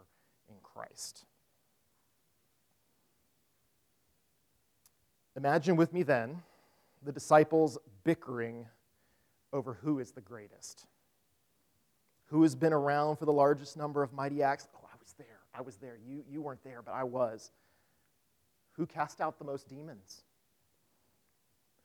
in 0.49 0.57
Christ. 0.63 1.25
Imagine 5.37 5.77
with 5.77 5.93
me 5.93 6.03
then 6.03 6.43
the 7.05 7.13
disciples 7.13 7.79
bickering 8.03 8.67
over 9.53 9.75
who 9.75 9.99
is 9.99 10.13
the 10.13 10.21
greatest. 10.21 10.87
Who 12.27 12.43
has 12.43 12.55
been 12.55 12.73
around 12.73 13.17
for 13.17 13.27
the 13.27 13.33
largest 13.33 13.77
number 13.77 14.03
of 14.03 14.13
mighty 14.13 14.43
acts? 14.43 14.67
Oh, 14.75 14.81
I 14.85 14.97
was 14.99 15.13
there. 15.19 15.41
I 15.55 15.61
was 15.61 15.77
there. 15.77 15.99
You, 16.07 16.25
you 16.31 16.41
weren't 16.41 16.65
there, 16.65 16.81
but 16.83 16.93
I 16.93 17.05
was. 17.05 17.51
Who 18.73 18.87
cast 18.87 19.21
out 19.21 19.39
the 19.39 19.45
most 19.45 19.69
demons? 19.69 20.23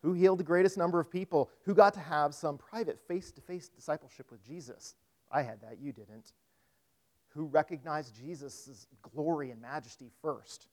Who 0.04 0.14
healed 0.14 0.40
the 0.40 0.46
greatest 0.46 0.78
number 0.78 1.02
of 1.02 1.12
people? 1.12 1.50
Who 1.64 1.74
got 1.74 1.94
to 1.96 2.00
have 2.00 2.34
some 2.34 2.58
private 2.58 2.98
face 3.08 3.32
to 3.32 3.42
face 3.42 3.68
discipleship 3.68 4.32
with 4.32 4.42
Jesus? 4.46 4.96
I 5.32 5.42
had 5.42 5.62
that, 5.62 5.80
you 5.80 5.92
didn't. 5.92 6.34
Who 7.30 7.46
recognized 7.46 8.16
Jesus' 8.16 8.88
glory 9.02 9.52
and 9.52 9.62
majesty 9.62 10.10
first? 10.22 10.68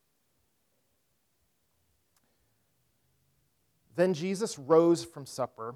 Then 3.96 4.14
Jesus 4.14 4.58
rose 4.58 5.04
from 5.04 5.26
supper. 5.26 5.75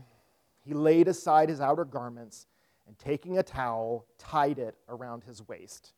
He 0.65 0.75
laid 0.75 1.09
aside 1.09 1.49
his 1.49 1.61
outer 1.61 1.85
garments 1.85 2.47
and, 2.87 2.99
taking 2.99 3.39
a 3.39 3.43
towel, 3.43 4.07
tied 4.19 4.59
it 4.59 4.77
around 4.89 5.25
his 5.25 5.47
waist. 5.47 5.93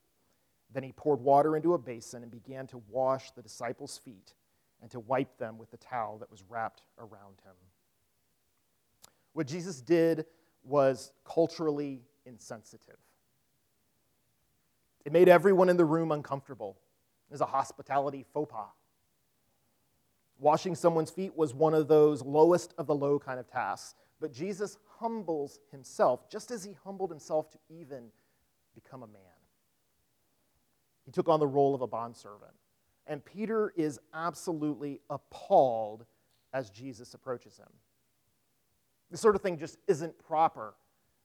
Then 0.73 0.83
he 0.83 0.93
poured 0.93 1.21
water 1.21 1.57
into 1.57 1.75
a 1.75 1.79
basin 1.79 2.23
and 2.23 2.31
began 2.31 2.67
to 2.69 2.83
wash 2.89 3.31
the 3.33 3.43
disciples' 3.43 3.99
feet 3.99 4.35
and 4.83 4.91
to 4.91 5.01
wipe 5.01 5.39
them 5.39 5.59
with 5.59 5.71
the 5.71 5.77
towel 5.77 6.19
that 6.19 6.31
was 6.31 6.45
wrapped 6.49 6.83
around 6.99 7.41
him. 7.45 7.55
What 9.33 9.47
Jesus 9.47 9.81
did 9.81 10.27
was 10.63 11.13
culturally 11.25 12.03
insensitive. 12.27 12.99
It 15.05 15.13
made 15.13 15.29
everyone 15.29 15.69
in 15.69 15.77
the 15.77 15.85
room 15.85 16.13
uncomfortable. 16.13 16.77
It 17.31 17.35
was 17.35 17.41
a 17.41 17.47
hospitality 17.47 18.25
faux 18.33 18.53
pas. 18.53 18.69
Washing 20.39 20.75
someone's 20.75 21.11
feet 21.11 21.37
was 21.37 21.55
one 21.55 21.75
of 21.75 21.89
those 21.89 22.23
lowest 22.23 22.75
of 22.79 22.87
the 22.87 22.95
low 22.95 23.19
kind 23.19 23.39
of 23.39 23.47
tasks. 23.47 23.95
But 24.21 24.33
Jesus 24.33 24.79
humbles 24.99 25.61
himself, 25.71 26.29
just 26.31 26.51
as 26.51 26.65
he 26.65 26.77
humbled 26.85 27.11
himself 27.11 27.51
to 27.51 27.59
even 27.69 28.05
become 28.75 29.03
a 29.03 29.07
man. 29.07 29.23
He 31.05 31.13
took 31.13 31.29
on 31.29 31.41
the 31.41 31.47
role 31.47 31.75
of 31.75 31.81
a 31.83 31.87
bondservant. 31.87 32.53
And 33.07 33.25
Peter 33.25 33.73
is 33.77 33.99
absolutely 34.15 35.01
appalled 35.09 36.05
as 36.53 36.71
Jesus 36.71 37.15
approaches 37.15 37.57
him. 37.57 37.69
This 39.11 39.21
sort 39.21 39.35
of 39.35 39.43
thing 39.43 39.59
just 39.59 39.79
isn't 39.89 40.19
proper. 40.19 40.75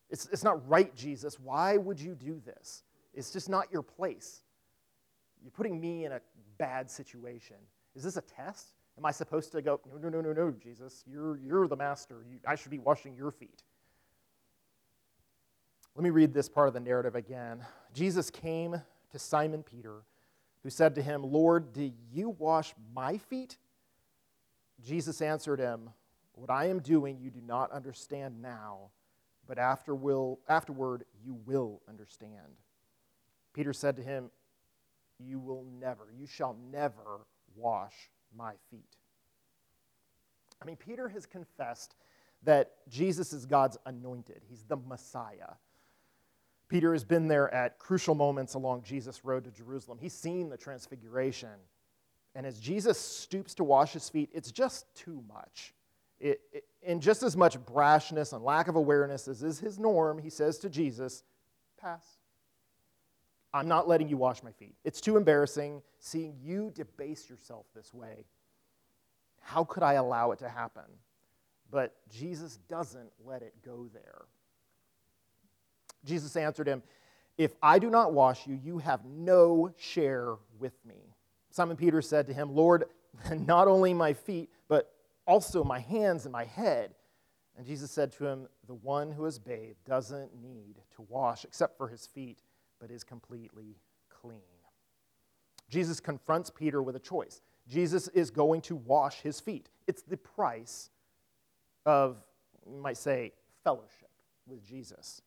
It's, 0.09 0.27
it's 0.31 0.43
not 0.43 0.67
right, 0.67 0.93
Jesus. 0.95 1.39
Why 1.39 1.77
would 1.77 1.99
you 1.99 2.15
do 2.15 2.41
this? 2.45 2.83
It's 3.13 3.31
just 3.31 3.49
not 3.49 3.71
your 3.71 3.81
place. 3.81 4.41
You're 5.41 5.51
putting 5.51 5.79
me 5.79 6.05
in 6.05 6.11
a 6.11 6.21
bad 6.57 6.89
situation. 6.89 7.57
Is 7.95 8.03
this 8.03 8.17
a 8.17 8.21
test? 8.21 8.73
Am 8.97 9.05
I 9.05 9.11
supposed 9.11 9.51
to 9.51 9.61
go, 9.61 9.79
no, 9.91 9.97
no, 9.97 10.09
no, 10.09 10.21
no, 10.21 10.33
no, 10.33 10.51
Jesus, 10.51 11.03
you're, 11.05 11.37
you're 11.37 11.67
the 11.67 11.75
master. 11.75 12.25
You, 12.29 12.39
I 12.47 12.55
should 12.55 12.71
be 12.71 12.79
washing 12.79 13.15
your 13.15 13.31
feet. 13.31 13.63
Let 15.95 16.03
me 16.03 16.09
read 16.09 16.33
this 16.33 16.49
part 16.49 16.67
of 16.67 16.73
the 16.73 16.79
narrative 16.79 17.15
again. 17.15 17.63
Jesus 17.93 18.29
came 18.29 18.81
to 19.11 19.19
Simon 19.19 19.63
Peter, 19.63 20.01
who 20.63 20.69
said 20.69 20.95
to 20.95 21.01
him, 21.01 21.23
Lord, 21.23 21.73
do 21.73 21.91
you 22.11 22.35
wash 22.37 22.73
my 22.93 23.17
feet? 23.17 23.57
Jesus 24.83 25.21
answered 25.21 25.59
him, 25.59 25.89
What 26.33 26.49
I 26.49 26.65
am 26.69 26.79
doing 26.79 27.17
you 27.19 27.29
do 27.29 27.41
not 27.41 27.71
understand 27.71 28.41
now, 28.41 28.89
but 29.47 29.57
after 29.57 29.95
will, 29.95 30.39
afterward 30.47 31.05
you 31.23 31.37
will 31.45 31.81
understand. 31.87 32.59
Peter 33.53 33.73
said 33.73 33.95
to 33.97 34.03
him, 34.03 34.29
You 35.19 35.39
will 35.39 35.65
never, 35.79 36.07
you 36.17 36.27
shall 36.27 36.55
never 36.71 37.25
wash 37.55 38.11
my 38.35 38.53
feet. 38.69 38.97
I 40.61 40.65
mean, 40.65 40.75
Peter 40.75 41.09
has 41.09 41.25
confessed 41.25 41.95
that 42.43 42.73
Jesus 42.89 43.33
is 43.33 43.45
God's 43.45 43.77
anointed, 43.85 44.41
he's 44.47 44.63
the 44.63 44.77
Messiah. 44.77 45.55
Peter 46.67 46.93
has 46.93 47.03
been 47.03 47.27
there 47.27 47.53
at 47.53 47.77
crucial 47.77 48.15
moments 48.15 48.55
along 48.55 48.81
Jesus' 48.81 49.23
road 49.23 49.43
to 49.43 49.51
Jerusalem. 49.51 49.99
He's 50.01 50.13
seen 50.13 50.49
the 50.49 50.57
transfiguration. 50.57 51.49
And 52.33 52.45
as 52.45 52.59
Jesus 52.59 52.99
stoops 52.99 53.53
to 53.55 53.63
wash 53.63 53.93
his 53.93 54.09
feet, 54.09 54.29
it's 54.33 54.51
just 54.51 54.93
too 54.95 55.23
much. 55.27 55.75
It, 56.19 56.41
it, 56.51 56.63
in 56.85 57.01
just 57.01 57.23
as 57.23 57.35
much 57.35 57.57
brashness 57.57 58.33
and 58.33 58.43
lack 58.43 58.67
of 58.67 58.75
awareness 58.75 59.27
as 59.27 59.43
is 59.43 59.59
his 59.59 59.79
norm, 59.79 60.19
he 60.19 60.29
says 60.29 60.57
to 60.59 60.69
Jesus, 60.69 61.23
Pass. 61.79 62.05
I'm 63.53 63.67
not 63.69 63.87
letting 63.87 64.09
you 64.09 64.17
wash 64.17 64.43
my 64.43 64.51
feet. 64.51 64.75
It's 64.83 64.99
too 64.99 65.15
embarrassing 65.15 65.81
seeing 65.99 66.35
you 66.41 66.71
debase 66.75 67.29
yourself 67.29 67.65
this 67.73 67.93
way. 67.93 68.25
How 69.39 69.63
could 69.63 69.81
I 69.81 69.93
allow 69.93 70.31
it 70.31 70.39
to 70.39 70.49
happen? 70.49 70.83
But 71.71 71.95
Jesus 72.09 72.59
doesn't 72.67 73.09
let 73.25 73.41
it 73.41 73.53
go 73.63 73.87
there. 73.93 74.25
Jesus 76.03 76.35
answered 76.35 76.67
him, 76.67 76.83
If 77.37 77.53
I 77.63 77.79
do 77.79 77.89
not 77.89 78.13
wash 78.13 78.45
you, 78.45 78.59
you 78.61 78.77
have 78.79 79.05
no 79.05 79.71
share 79.77 80.35
with 80.59 80.73
me. 80.85 81.15
Simon 81.49 81.77
Peter 81.77 82.01
said 82.01 82.27
to 82.27 82.33
him, 82.33 82.53
Lord, 82.53 82.85
not 83.31 83.69
only 83.69 83.93
my 83.93 84.13
feet, 84.13 84.49
also 85.25 85.63
my 85.63 85.79
hands 85.79 86.25
and 86.25 86.31
my 86.31 86.45
head. 86.45 86.95
And 87.57 87.65
Jesus 87.65 87.91
said 87.91 88.11
to 88.13 88.25
him, 88.25 88.47
The 88.67 88.73
one 88.75 89.11
who 89.11 89.25
is 89.25 89.39
bathed 89.39 89.83
doesn't 89.85 90.31
need 90.41 90.75
to 90.95 91.05
wash 91.07 91.43
except 91.43 91.77
for 91.77 91.87
his 91.87 92.07
feet 92.07 92.39
but 92.79 92.91
is 92.91 93.03
completely 93.03 93.77
clean. 94.09 94.41
Jesus 95.69 95.99
confronts 95.99 96.49
Peter 96.49 96.81
with 96.83 96.95
a 96.95 96.99
choice. 96.99 97.41
Jesus 97.67 98.07
is 98.09 98.29
going 98.29 98.61
to 98.61 98.75
wash 98.75 99.21
his 99.21 99.39
feet. 99.39 99.69
It's 99.87 100.03
the 100.03 100.17
price 100.17 100.89
of, 101.85 102.17
you 102.69 102.79
might 102.79 102.97
say, 102.97 103.31
fellowship 103.63 104.09
with 104.45 104.63
Jesus. 104.63 105.21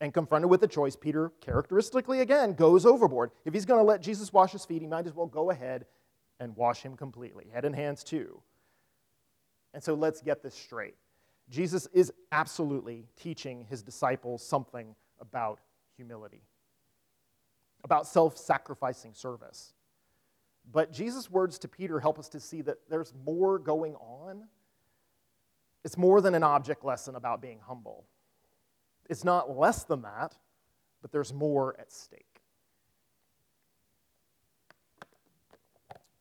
And 0.00 0.14
confronted 0.14 0.48
with 0.48 0.60
the 0.60 0.68
choice, 0.68 0.96
Peter 0.96 1.32
characteristically 1.40 2.20
again 2.20 2.54
goes 2.54 2.86
overboard. 2.86 3.32
If 3.44 3.52
he's 3.52 3.66
going 3.66 3.80
to 3.80 3.84
let 3.84 4.00
Jesus 4.00 4.32
wash 4.32 4.52
his 4.52 4.64
feet, 4.64 4.80
he 4.80 4.88
might 4.88 5.06
as 5.06 5.14
well 5.14 5.26
go 5.26 5.50
ahead 5.50 5.86
and 6.40 6.56
wash 6.56 6.82
him 6.82 6.96
completely, 6.96 7.46
head 7.52 7.64
and 7.64 7.74
hands 7.74 8.04
too. 8.04 8.40
And 9.74 9.82
so 9.82 9.94
let's 9.94 10.20
get 10.22 10.42
this 10.42 10.54
straight. 10.54 10.94
Jesus 11.50 11.88
is 11.92 12.12
absolutely 12.32 13.06
teaching 13.16 13.66
his 13.68 13.82
disciples 13.82 14.46
something 14.46 14.94
about 15.20 15.60
humility, 15.96 16.42
about 17.84 18.06
self 18.06 18.36
sacrificing 18.36 19.14
service. 19.14 19.72
But 20.70 20.92
Jesus' 20.92 21.30
words 21.30 21.58
to 21.60 21.68
Peter 21.68 22.00
help 22.00 22.18
us 22.18 22.28
to 22.30 22.40
see 22.40 22.60
that 22.62 22.76
there's 22.90 23.14
more 23.24 23.58
going 23.58 23.94
on. 23.96 24.44
It's 25.84 25.96
more 25.96 26.20
than 26.20 26.34
an 26.34 26.42
object 26.42 26.84
lesson 26.84 27.14
about 27.14 27.40
being 27.40 27.60
humble. 27.66 28.04
It's 29.08 29.24
not 29.24 29.56
less 29.56 29.84
than 29.84 30.02
that, 30.02 30.36
but 31.00 31.12
there's 31.12 31.32
more 31.32 31.74
at 31.80 31.90
stake. 31.90 32.42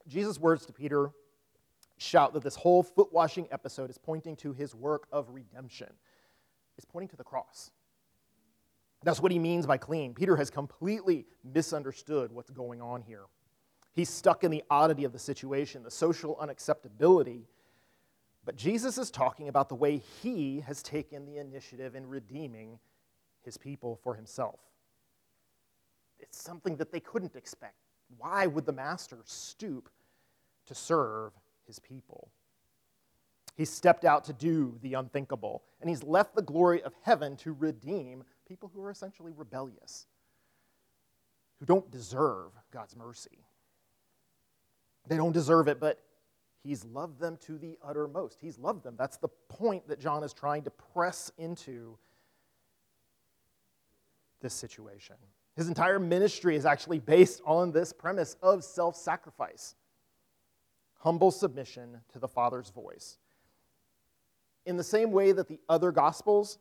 Jesus' 0.08 0.40
words 0.40 0.66
to 0.68 0.74
Peter 0.74 1.12
shout 1.98 2.34
that 2.34 2.44
this 2.44 2.56
whole 2.56 2.84
foot 2.84 3.12
washing 3.12 3.48
episode 3.52 3.90
is 3.90 3.98
pointing 3.98 4.36
to 4.38 4.54
his 4.54 4.76
work 4.76 5.08
of 5.12 5.30
redemption. 5.30 5.90
It's 6.78 6.86
pointing 6.86 7.10
to 7.10 7.16
the 7.16 7.24
cross. 7.24 7.72
That's 9.04 9.22
what 9.22 9.32
he 9.32 9.40
means 9.40 9.66
by 9.66 9.78
clean. 9.78 10.14
Peter 10.14 10.36
has 10.36 10.50
completely 10.50 11.26
misunderstood 11.44 12.32
what's 12.32 12.50
going 12.50 12.82
on 12.82 13.02
here. 13.02 13.26
He's 13.94 14.10
stuck 14.10 14.44
in 14.44 14.52
the 14.52 14.64
oddity 14.70 15.04
of 15.06 15.12
the 15.12 15.20
situation, 15.20 15.84
the 15.84 15.92
social 15.92 16.36
unacceptability. 16.36 17.48
But 18.46 18.56
Jesus 18.56 18.98
is 18.98 19.12
talking 19.12 19.50
about 19.50 19.70
the 19.70 19.76
way 19.76 19.98
he 20.22 20.62
has 20.62 20.84
taken 20.84 21.26
the 21.26 21.38
initiative 21.38 21.96
in 21.96 22.08
redeeming 22.08 22.80
his 23.42 23.58
people 23.58 24.00
for 24.04 24.14
himself. 24.14 24.60
It's 26.20 26.40
something 26.42 26.78
that 26.78 26.92
they 26.92 27.00
couldn't 27.00 27.36
expect. 27.36 27.76
Why 28.18 28.48
would 28.48 28.66
the 28.66 28.74
master 28.74 29.18
stoop 29.26 29.90
to 30.68 30.76
serve 30.76 31.34
his 31.68 31.80
people? 31.80 32.32
He 33.56 33.66
stepped 33.66 34.06
out 34.06 34.24
to 34.26 34.34
do 34.34 34.78
the 34.82 34.94
unthinkable, 34.96 35.64
and 35.82 35.90
he's 35.90 36.04
left 36.04 36.36
the 36.36 36.42
glory 36.42 36.82
of 36.84 36.94
heaven 37.02 37.36
to 37.38 37.54
redeem 37.54 38.24
people 38.48 38.72
who 38.74 38.82
are 38.84 38.92
essentially 38.92 39.34
rebellious, 39.36 40.08
who 41.60 41.66
don't 41.66 41.90
deserve 41.92 42.52
God's 42.72 42.96
mercy. 42.96 43.46
They 45.08 45.18
don't 45.18 45.32
deserve 45.32 45.68
it, 45.68 45.80
but 45.80 46.02
He's 46.68 46.84
loved 46.84 47.22
them 47.22 47.38
to 47.46 47.58
the 47.58 47.78
uttermost. 47.82 48.40
He's 48.42 48.60
loved 48.60 48.84
them. 48.84 48.96
That's 48.98 49.16
the 49.16 49.30
point 49.48 49.88
that 49.88 50.02
John 50.02 50.22
is 50.22 50.34
trying 50.34 50.64
to 50.64 50.70
press 50.70 51.32
into 51.38 51.98
this 54.42 54.54
situation. 54.54 55.16
His 55.56 55.70
entire 55.70 55.98
ministry 55.98 56.58
is 56.58 56.66
actually 56.66 57.00
based 57.00 57.42
on 57.46 57.72
this 57.72 57.94
premise 57.94 58.36
of 58.42 58.66
self 58.66 58.98
sacrifice, 58.98 59.76
humble 61.00 61.32
submission 61.32 62.02
to 62.12 62.20
the 62.20 62.28
Father's 62.28 62.70
voice. 62.70 63.18
In 64.66 64.78
the 64.78 64.84
same 64.84 65.12
way 65.12 65.32
that 65.32 65.48
the 65.48 65.60
other 65.70 65.92
Gospels 65.92 66.58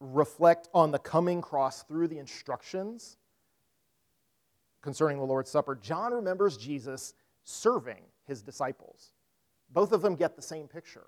reflect 0.00 0.68
on 0.72 0.90
the 0.90 0.98
coming 0.98 1.40
cross 1.42 1.82
through 1.82 2.08
the 2.08 2.18
instructions 2.18 3.16
concerning 4.82 5.18
the 5.18 5.24
Lord's 5.24 5.50
Supper, 5.50 5.74
John 5.74 6.12
remembers 6.12 6.56
Jesus 6.56 7.14
serving 7.44 8.02
his 8.26 8.42
disciples. 8.42 9.12
Both 9.70 9.92
of 9.92 10.02
them 10.02 10.14
get 10.14 10.36
the 10.36 10.42
same 10.42 10.68
picture 10.68 11.06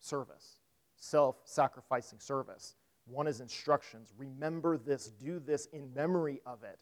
service, 0.00 0.58
self 0.96 1.36
sacrificing 1.44 2.20
service. 2.20 2.74
One 3.06 3.28
is 3.28 3.40
instructions 3.40 4.12
remember 4.18 4.76
this, 4.76 5.08
do 5.08 5.38
this 5.38 5.66
in 5.66 5.92
memory 5.94 6.40
of 6.44 6.64
it. 6.64 6.78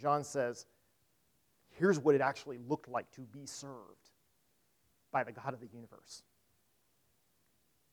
John 0.00 0.24
says, 0.24 0.66
here's 1.78 1.98
what 2.00 2.14
it 2.14 2.20
actually 2.20 2.58
looked 2.58 2.88
like 2.88 3.10
to 3.12 3.22
be 3.22 3.46
served 3.46 4.03
by 5.14 5.22
the 5.22 5.32
God 5.32 5.54
of 5.54 5.60
the 5.60 5.68
universe. 5.72 6.24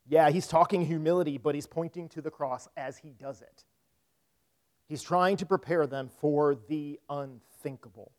Yeah, 0.10 0.32
he's 0.32 0.48
talking 0.48 0.84
humility, 0.86 1.38
but 1.38 1.54
he's 1.54 1.68
pointing 1.68 2.10
to 2.10 2.22
the 2.22 2.32
cross 2.32 2.68
as 2.76 2.98
he 2.98 3.14
does 3.14 3.42
it. 3.42 3.64
He's 4.90 5.04
trying 5.04 5.38
to 5.38 5.46
prepare 5.46 5.86
them 5.86 6.10
for 6.20 6.58
the 6.68 7.00
unthinkable. 7.10 8.12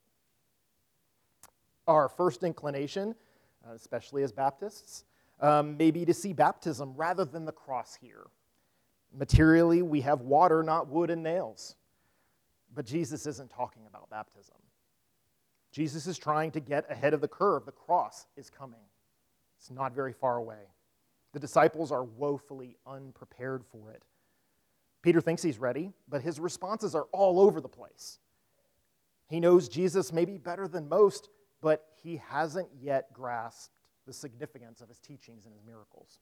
Our 1.88 2.08
first 2.08 2.44
inclination, 2.44 3.16
uh, 3.68 3.72
especially 3.74 4.22
as 4.22 4.30
Baptists, 4.30 5.04
um, 5.40 5.76
may 5.76 5.90
be 5.90 6.04
to 6.04 6.14
see 6.14 6.32
baptism 6.32 6.94
rather 6.96 7.24
than 7.24 7.44
the 7.44 7.52
cross 7.52 7.98
here. 8.00 8.28
Materially, 9.12 9.82
we 9.82 10.00
have 10.02 10.20
water, 10.20 10.62
not 10.62 10.86
wood 10.86 11.10
and 11.10 11.24
nails. 11.24 11.74
But 12.72 12.86
Jesus 12.86 13.26
isn't 13.26 13.50
talking 13.50 13.82
about 13.88 14.08
baptism. 14.08 14.56
Jesus 15.72 16.06
is 16.06 16.18
trying 16.18 16.52
to 16.52 16.60
get 16.60 16.90
ahead 16.90 17.14
of 17.14 17.20
the 17.20 17.28
curve. 17.28 17.64
The 17.64 17.72
cross 17.72 18.26
is 18.36 18.50
coming, 18.50 18.80
it's 19.62 19.70
not 19.70 19.94
very 19.94 20.12
far 20.12 20.38
away. 20.38 20.72
The 21.34 21.38
disciples 21.38 21.92
are 21.92 22.02
woefully 22.02 22.74
unprepared 22.84 23.64
for 23.64 23.92
it. 23.92 24.02
Peter 25.02 25.20
thinks 25.20 25.40
he's 25.40 25.58
ready, 25.58 25.92
but 26.08 26.20
his 26.20 26.40
responses 26.40 26.96
are 26.96 27.06
all 27.12 27.38
over 27.38 27.60
the 27.60 27.68
place. 27.68 28.18
He 29.28 29.38
knows 29.38 29.68
Jesus 29.68 30.12
maybe 30.12 30.36
better 30.36 30.66
than 30.66 30.88
most, 30.88 31.28
but 31.60 31.84
he 32.02 32.20
hasn't 32.28 32.70
yet 32.80 33.12
grasped 33.12 33.70
the 34.04 34.12
significance 34.12 34.80
of 34.80 34.88
his 34.88 34.98
teachings 34.98 35.44
and 35.44 35.54
his 35.54 35.62
miracles. 35.64 36.18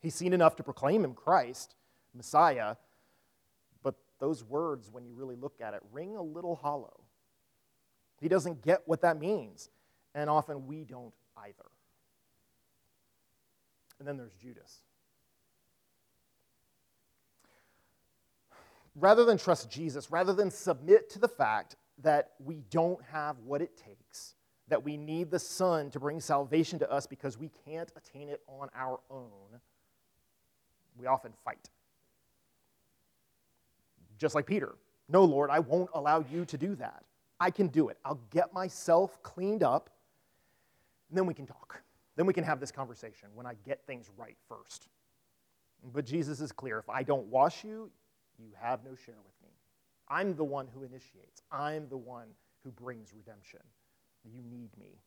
He's 0.00 0.14
seen 0.14 0.34
enough 0.34 0.56
to 0.56 0.62
proclaim 0.62 1.04
him 1.04 1.14
Christ, 1.14 1.74
Messiah, 2.14 2.76
but 3.82 3.94
those 4.20 4.44
words, 4.44 4.90
when 4.92 5.06
you 5.06 5.14
really 5.14 5.36
look 5.36 5.62
at 5.62 5.72
it, 5.72 5.80
ring 5.90 6.16
a 6.16 6.22
little 6.22 6.54
hollow. 6.54 7.00
He 8.20 8.28
doesn't 8.28 8.60
get 8.60 8.82
what 8.84 9.00
that 9.00 9.18
means, 9.18 9.70
and 10.14 10.28
often 10.28 10.66
we 10.66 10.84
don't 10.84 11.14
either. 11.38 11.64
And 14.04 14.08
then 14.10 14.18
there's 14.18 14.34
Judas. 14.34 14.82
Rather 18.94 19.24
than 19.24 19.38
trust 19.38 19.70
Jesus, 19.70 20.10
rather 20.10 20.34
than 20.34 20.50
submit 20.50 21.08
to 21.08 21.18
the 21.18 21.26
fact 21.26 21.76
that 22.02 22.32
we 22.38 22.56
don't 22.68 23.02
have 23.04 23.38
what 23.38 23.62
it 23.62 23.78
takes, 23.78 24.34
that 24.68 24.84
we 24.84 24.98
need 24.98 25.30
the 25.30 25.38
Son 25.38 25.90
to 25.90 25.98
bring 25.98 26.20
salvation 26.20 26.78
to 26.80 26.92
us 26.92 27.06
because 27.06 27.38
we 27.38 27.50
can't 27.64 27.90
attain 27.96 28.28
it 28.28 28.42
on 28.46 28.68
our 28.76 29.00
own, 29.08 29.58
we 30.98 31.06
often 31.06 31.32
fight. 31.42 31.70
Just 34.18 34.34
like 34.34 34.44
Peter. 34.44 34.74
No, 35.08 35.24
Lord, 35.24 35.48
I 35.48 35.60
won't 35.60 35.88
allow 35.94 36.22
you 36.30 36.44
to 36.44 36.58
do 36.58 36.74
that. 36.74 37.04
I 37.40 37.50
can 37.50 37.68
do 37.68 37.88
it. 37.88 37.96
I'll 38.04 38.20
get 38.28 38.52
myself 38.52 39.22
cleaned 39.22 39.62
up, 39.62 39.88
and 41.08 41.16
then 41.16 41.24
we 41.24 41.32
can 41.32 41.46
talk. 41.46 41.80
Then 42.16 42.26
we 42.26 42.32
can 42.32 42.44
have 42.44 42.60
this 42.60 42.70
conversation 42.70 43.28
when 43.34 43.46
I 43.46 43.54
get 43.66 43.86
things 43.86 44.10
right 44.16 44.36
first. 44.48 44.88
But 45.92 46.04
Jesus 46.04 46.40
is 46.40 46.52
clear 46.52 46.78
if 46.78 46.88
I 46.88 47.02
don't 47.02 47.26
wash 47.26 47.64
you, 47.64 47.90
you 48.38 48.50
have 48.60 48.84
no 48.84 48.94
share 48.94 49.16
with 49.24 49.34
me. 49.42 49.50
I'm 50.08 50.34
the 50.34 50.44
one 50.44 50.66
who 50.72 50.82
initiates, 50.82 51.42
I'm 51.50 51.88
the 51.88 51.96
one 51.96 52.28
who 52.62 52.70
brings 52.70 53.12
redemption. 53.14 53.60
You 54.24 54.42
need 54.42 54.70
me. 54.78 54.98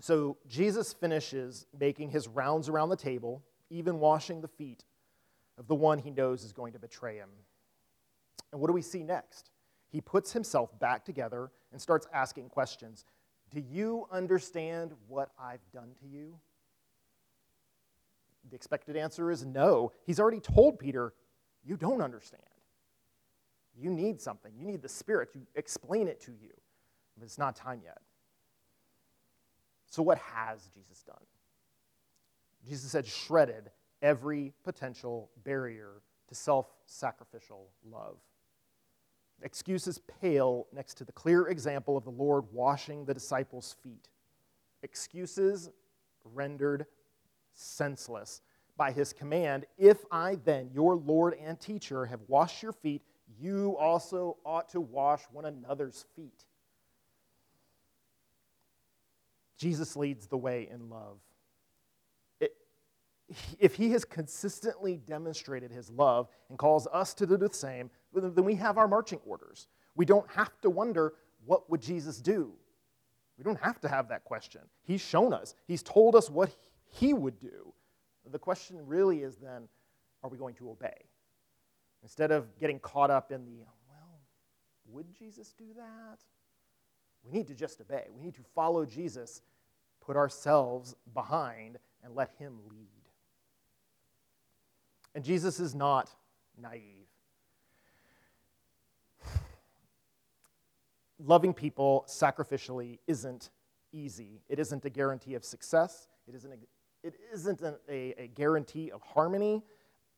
So 0.00 0.36
Jesus 0.46 0.92
finishes 0.92 1.66
making 1.78 2.10
his 2.10 2.28
rounds 2.28 2.68
around 2.68 2.90
the 2.90 2.96
table, 2.96 3.42
even 3.70 3.98
washing 3.98 4.40
the 4.40 4.48
feet 4.48 4.84
of 5.58 5.66
the 5.66 5.74
one 5.74 5.98
he 5.98 6.10
knows 6.10 6.44
is 6.44 6.52
going 6.52 6.72
to 6.74 6.78
betray 6.78 7.16
him. 7.16 7.30
And 8.52 8.60
what 8.60 8.68
do 8.68 8.72
we 8.72 8.82
see 8.82 9.02
next? 9.02 9.50
He 9.88 10.00
puts 10.00 10.32
himself 10.32 10.78
back 10.78 11.04
together 11.04 11.50
and 11.72 11.80
starts 11.80 12.06
asking 12.12 12.48
questions. 12.48 13.04
Do 13.54 13.62
you 13.70 14.06
understand 14.10 14.90
what 15.06 15.30
I've 15.38 15.60
done 15.72 15.92
to 16.00 16.08
you? 16.08 16.34
The 18.50 18.56
expected 18.56 18.96
answer 18.96 19.30
is 19.30 19.44
no. 19.44 19.92
He's 20.04 20.18
already 20.18 20.40
told 20.40 20.78
Peter, 20.78 21.14
You 21.64 21.76
don't 21.76 22.02
understand. 22.02 22.42
You 23.76 23.90
need 23.90 24.20
something. 24.20 24.52
You 24.58 24.66
need 24.66 24.82
the 24.82 24.88
Spirit 24.88 25.32
to 25.32 25.38
explain 25.54 26.08
it 26.08 26.20
to 26.22 26.32
you. 26.32 26.50
But 27.16 27.24
it's 27.24 27.38
not 27.38 27.54
time 27.54 27.80
yet. 27.84 27.98
So, 29.86 30.02
what 30.02 30.18
has 30.18 30.68
Jesus 30.74 31.04
done? 31.04 31.16
Jesus 32.68 32.92
had 32.92 33.06
shredded 33.06 33.70
every 34.02 34.52
potential 34.64 35.30
barrier 35.44 36.02
to 36.28 36.34
self 36.34 36.66
sacrificial 36.86 37.68
love. 37.88 38.16
Excuses 39.42 40.00
pale 40.20 40.66
next 40.72 40.94
to 40.94 41.04
the 41.04 41.12
clear 41.12 41.48
example 41.48 41.96
of 41.96 42.04
the 42.04 42.10
Lord 42.10 42.44
washing 42.52 43.04
the 43.04 43.14
disciples' 43.14 43.76
feet. 43.82 44.08
Excuses 44.82 45.70
rendered 46.24 46.86
senseless 47.52 48.40
by 48.76 48.90
his 48.90 49.12
command 49.12 49.66
If 49.78 50.04
I 50.10 50.36
then, 50.44 50.70
your 50.72 50.96
Lord 50.96 51.34
and 51.34 51.60
teacher, 51.60 52.06
have 52.06 52.20
washed 52.26 52.62
your 52.62 52.72
feet, 52.72 53.02
you 53.38 53.76
also 53.78 54.36
ought 54.44 54.68
to 54.70 54.80
wash 54.80 55.22
one 55.32 55.44
another's 55.44 56.06
feet. 56.16 56.44
Jesus 59.56 59.96
leads 59.96 60.26
the 60.26 60.36
way 60.36 60.68
in 60.70 60.90
love. 60.90 61.18
If 63.58 63.74
he 63.74 63.90
has 63.92 64.04
consistently 64.04 64.96
demonstrated 65.06 65.70
his 65.70 65.90
love 65.90 66.28
and 66.48 66.58
calls 66.58 66.86
us 66.92 67.14
to 67.14 67.26
do 67.26 67.36
the 67.36 67.52
same, 67.52 67.90
then 68.12 68.44
we 68.44 68.54
have 68.56 68.78
our 68.78 68.88
marching 68.88 69.20
orders. 69.26 69.68
We 69.96 70.04
don't 70.04 70.30
have 70.30 70.60
to 70.62 70.70
wonder, 70.70 71.14
what 71.44 71.70
would 71.70 71.80
Jesus 71.80 72.18
do? 72.20 72.52
We 73.36 73.44
don't 73.44 73.60
have 73.60 73.80
to 73.80 73.88
have 73.88 74.08
that 74.08 74.24
question. 74.24 74.60
He's 74.82 75.00
shown 75.00 75.32
us, 75.32 75.54
He's 75.66 75.82
told 75.82 76.14
us 76.14 76.30
what 76.30 76.54
He 76.86 77.12
would 77.12 77.40
do. 77.40 77.72
The 78.30 78.38
question 78.38 78.78
really 78.86 79.22
is 79.22 79.36
then, 79.36 79.68
are 80.22 80.30
we 80.30 80.38
going 80.38 80.54
to 80.54 80.70
obey? 80.70 81.06
Instead 82.02 82.30
of 82.30 82.58
getting 82.58 82.78
caught 82.78 83.10
up 83.10 83.32
in 83.32 83.44
the, 83.44 83.64
well, 83.88 84.20
would 84.86 85.12
Jesus 85.14 85.54
do 85.58 85.66
that? 85.76 86.18
We 87.24 87.32
need 87.32 87.46
to 87.48 87.54
just 87.54 87.80
obey. 87.80 88.04
We 88.14 88.22
need 88.22 88.34
to 88.34 88.44
follow 88.54 88.84
Jesus, 88.84 89.42
put 90.00 90.16
ourselves 90.16 90.94
behind, 91.12 91.78
and 92.02 92.14
let 92.14 92.30
Him 92.38 92.58
lead. 92.70 92.88
And 95.14 95.24
Jesus 95.24 95.60
is 95.60 95.74
not 95.74 96.10
naive. 96.60 97.08
Loving 101.18 101.54
people 101.54 102.04
sacrificially 102.08 102.98
isn't 103.06 103.50
easy. 103.92 104.42
It 104.48 104.58
isn't 104.58 104.84
a 104.84 104.90
guarantee 104.90 105.34
of 105.34 105.44
success. 105.44 106.08
It 106.26 106.34
isn't 106.34 106.52
a, 106.52 106.56
it 107.06 107.14
isn't 107.32 107.62
a, 107.62 108.22
a, 108.22 108.26
guarantee 108.34 108.90
of 108.90 109.02
harmony. 109.02 109.62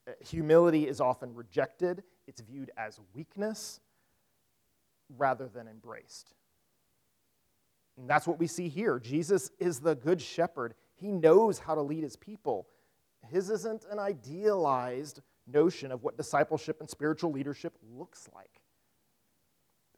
Uh, 0.08 0.12
humility 0.24 0.88
is 0.88 1.00
often 1.00 1.34
rejected, 1.34 2.02
it's 2.26 2.40
viewed 2.40 2.70
as 2.76 3.00
weakness 3.14 3.80
rather 5.16 5.48
than 5.48 5.68
embraced. 5.68 6.32
And 7.96 8.08
that's 8.08 8.26
what 8.26 8.38
we 8.38 8.46
see 8.46 8.68
here. 8.68 8.98
Jesus 8.98 9.50
is 9.58 9.80
the 9.80 9.94
good 9.94 10.20
shepherd. 10.20 10.74
He 10.94 11.10
knows 11.10 11.58
how 11.58 11.74
to 11.74 11.82
lead 11.82 12.02
his 12.02 12.16
people. 12.16 12.66
His 13.30 13.50
isn't 13.50 13.84
an 13.90 13.98
idealized 13.98 15.20
notion 15.46 15.92
of 15.92 16.02
what 16.02 16.16
discipleship 16.16 16.80
and 16.80 16.90
spiritual 16.90 17.32
leadership 17.32 17.74
looks 17.96 18.28
like. 18.34 18.60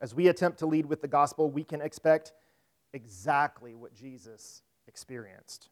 As 0.01 0.15
we 0.15 0.29
attempt 0.29 0.59
to 0.61 0.67
lead 0.67 0.87
with 0.87 1.03
the 1.03 1.09
gospel, 1.09 1.51
we 1.51 1.65
can 1.65 1.81
expect 1.81 2.33
exactly 2.93 3.75
what 3.75 3.93
Jesus 3.93 4.63
experienced, 4.87 5.71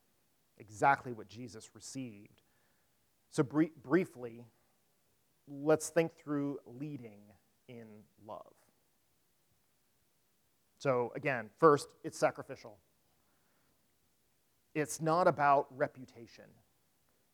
exactly 0.58 1.12
what 1.12 1.28
Jesus 1.28 1.70
received. 1.74 2.42
So, 3.30 3.42
briefly, 3.42 4.44
let's 5.48 5.90
think 5.90 6.14
through 6.14 6.58
leading 6.66 7.20
in 7.68 7.86
love. 8.26 8.52
So, 10.78 11.12
again, 11.14 11.50
first, 11.58 11.88
it's 12.04 12.18
sacrificial. 12.18 12.78
It's 14.74 15.00
not 15.00 15.26
about 15.26 15.66
reputation. 15.70 16.44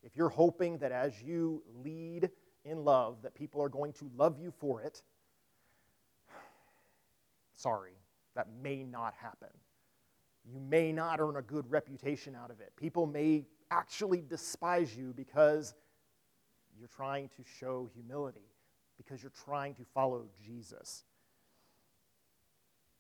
If 0.03 0.17
you're 0.17 0.29
hoping 0.29 0.79
that 0.79 0.93
as 0.93 1.23
you 1.23 1.63
lead 1.85 2.31
in 2.65 2.85
love, 2.85 3.23
that 3.23 3.35
people 3.35 3.63
are 3.63 3.69
going 3.69 3.93
to 3.95 4.11
love 4.17 4.39
you 4.39 4.53
for 4.59 4.83
it, 4.83 5.03
sorry, 7.55 7.93
that 8.35 8.49
may 8.63 8.85
not 8.85 9.15
happen. 9.15 9.51
You 10.45 10.59
may 10.59 10.93
not 10.93 11.21
earn 11.21 11.37
a 11.37 11.43
good 11.43 11.71
reputation 11.71 12.35
out 12.35 12.51
of 12.51 12.61
it. 12.61 12.73
People 12.77 13.07
may 13.07 13.47
actually 13.71 14.23
despise 14.29 14.97
you 14.97 15.13
because 15.17 15.75
You're 16.79 16.89
trying 16.89 17.29
to 17.37 17.45
show 17.59 17.89
humility 17.95 18.51
because 18.97 19.23
you're 19.23 19.33
trying 19.45 19.75
to 19.75 19.85
follow 19.95 20.27
Jesus. 20.45 21.05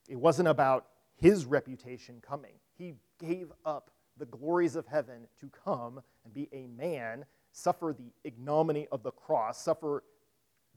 It 0.08 0.16
wasn't 0.16 0.48
about 0.48 0.86
his 1.16 1.46
reputation 1.46 2.20
coming. 2.20 2.54
He 2.76 2.94
gave 3.18 3.52
up 3.64 3.90
the 4.18 4.26
glories 4.26 4.76
of 4.76 4.86
heaven 4.86 5.26
to 5.40 5.50
come 5.64 6.02
and 6.24 6.32
be 6.32 6.48
a 6.52 6.66
man, 6.66 7.24
suffer 7.52 7.94
the 7.96 8.12
ignominy 8.24 8.88
of 8.92 9.02
the 9.02 9.10
cross, 9.10 9.62
suffer 9.62 10.04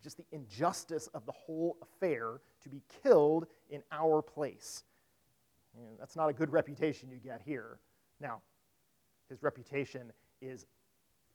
just 0.03 0.17
the 0.17 0.25
injustice 0.31 1.07
of 1.13 1.25
the 1.25 1.31
whole 1.31 1.77
affair 1.81 2.41
to 2.61 2.69
be 2.69 2.81
killed 3.03 3.47
in 3.69 3.81
our 3.91 4.21
place. 4.21 4.83
That's 5.99 6.15
not 6.15 6.29
a 6.29 6.33
good 6.33 6.51
reputation 6.51 7.09
you 7.09 7.17
get 7.17 7.41
here. 7.43 7.79
Now, 8.21 8.41
his 9.29 9.43
reputation 9.43 10.11
is 10.41 10.65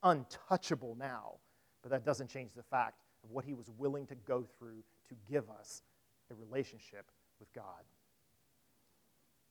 untouchable 0.02 0.96
now, 0.98 1.34
but 1.82 1.90
that 1.90 2.04
doesn't 2.04 2.28
change 2.28 2.52
the 2.54 2.62
fact 2.62 3.02
of 3.24 3.30
what 3.30 3.44
he 3.44 3.52
was 3.52 3.70
willing 3.76 4.06
to 4.06 4.14
go 4.14 4.46
through 4.58 4.82
to 5.08 5.14
give 5.28 5.50
us 5.50 5.82
a 6.30 6.34
relationship 6.34 7.10
with 7.38 7.52
God. 7.52 7.84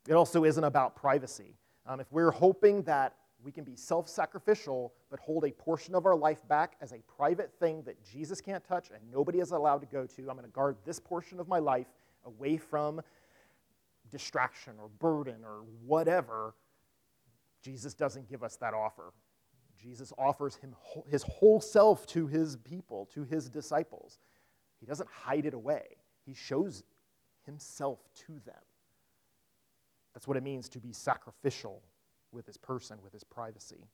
It 0.07 0.13
also 0.13 0.43
isn't 0.43 0.63
about 0.63 0.95
privacy. 0.95 1.55
Um, 1.85 1.99
if 1.99 2.07
we're 2.11 2.31
hoping 2.31 2.83
that 2.83 3.15
we 3.43 3.51
can 3.51 3.63
be 3.63 3.75
self 3.75 4.09
sacrificial, 4.09 4.93
but 5.09 5.19
hold 5.19 5.45
a 5.45 5.51
portion 5.51 5.95
of 5.95 6.05
our 6.05 6.15
life 6.15 6.45
back 6.47 6.75
as 6.81 6.91
a 6.91 6.99
private 7.17 7.51
thing 7.59 7.83
that 7.83 8.03
Jesus 8.03 8.41
can't 8.41 8.63
touch 8.63 8.89
and 8.89 8.99
nobody 9.11 9.39
is 9.39 9.51
allowed 9.51 9.79
to 9.79 9.87
go 9.87 10.05
to, 10.05 10.21
I'm 10.21 10.35
going 10.35 10.43
to 10.43 10.49
guard 10.49 10.77
this 10.85 10.99
portion 10.99 11.39
of 11.39 11.47
my 11.47 11.59
life 11.59 11.87
away 12.25 12.57
from 12.57 13.01
distraction 14.11 14.73
or 14.79 14.89
burden 14.99 15.43
or 15.43 15.63
whatever. 15.85 16.53
Jesus 17.61 17.93
doesn't 17.93 18.29
give 18.29 18.43
us 18.43 18.57
that 18.57 18.73
offer. 18.73 19.13
Jesus 19.81 20.11
offers 20.17 20.55
him 20.55 20.75
his 21.09 21.23
whole 21.23 21.61
self 21.61 22.05
to 22.07 22.27
his 22.27 22.57
people, 22.57 23.07
to 23.13 23.23
his 23.23 23.49
disciples. 23.49 24.19
He 24.79 24.85
doesn't 24.85 25.09
hide 25.09 25.45
it 25.45 25.53
away, 25.53 25.97
he 26.25 26.33
shows 26.33 26.83
himself 27.45 27.99
to 28.27 28.33
them. 28.45 28.55
That's 30.13 30.27
what 30.27 30.37
it 30.37 30.43
means 30.43 30.67
to 30.69 30.79
be 30.79 30.91
sacrificial 30.91 31.81
with 32.31 32.45
his 32.45 32.57
person, 32.57 32.99
with 33.03 33.13
his 33.13 33.23
privacy. 33.23 33.87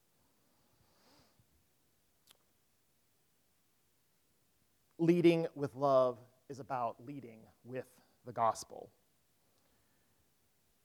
Leading 4.98 5.48
with 5.56 5.76
love 5.76 6.18
is 6.50 6.60
about 6.60 6.96
leading 7.06 7.40
with 7.64 7.86
the 8.26 8.32
gospel, 8.32 8.90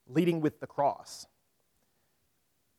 leading 0.07 0.41
with 0.41 0.59
the 0.59 0.67
cross. 0.67 1.25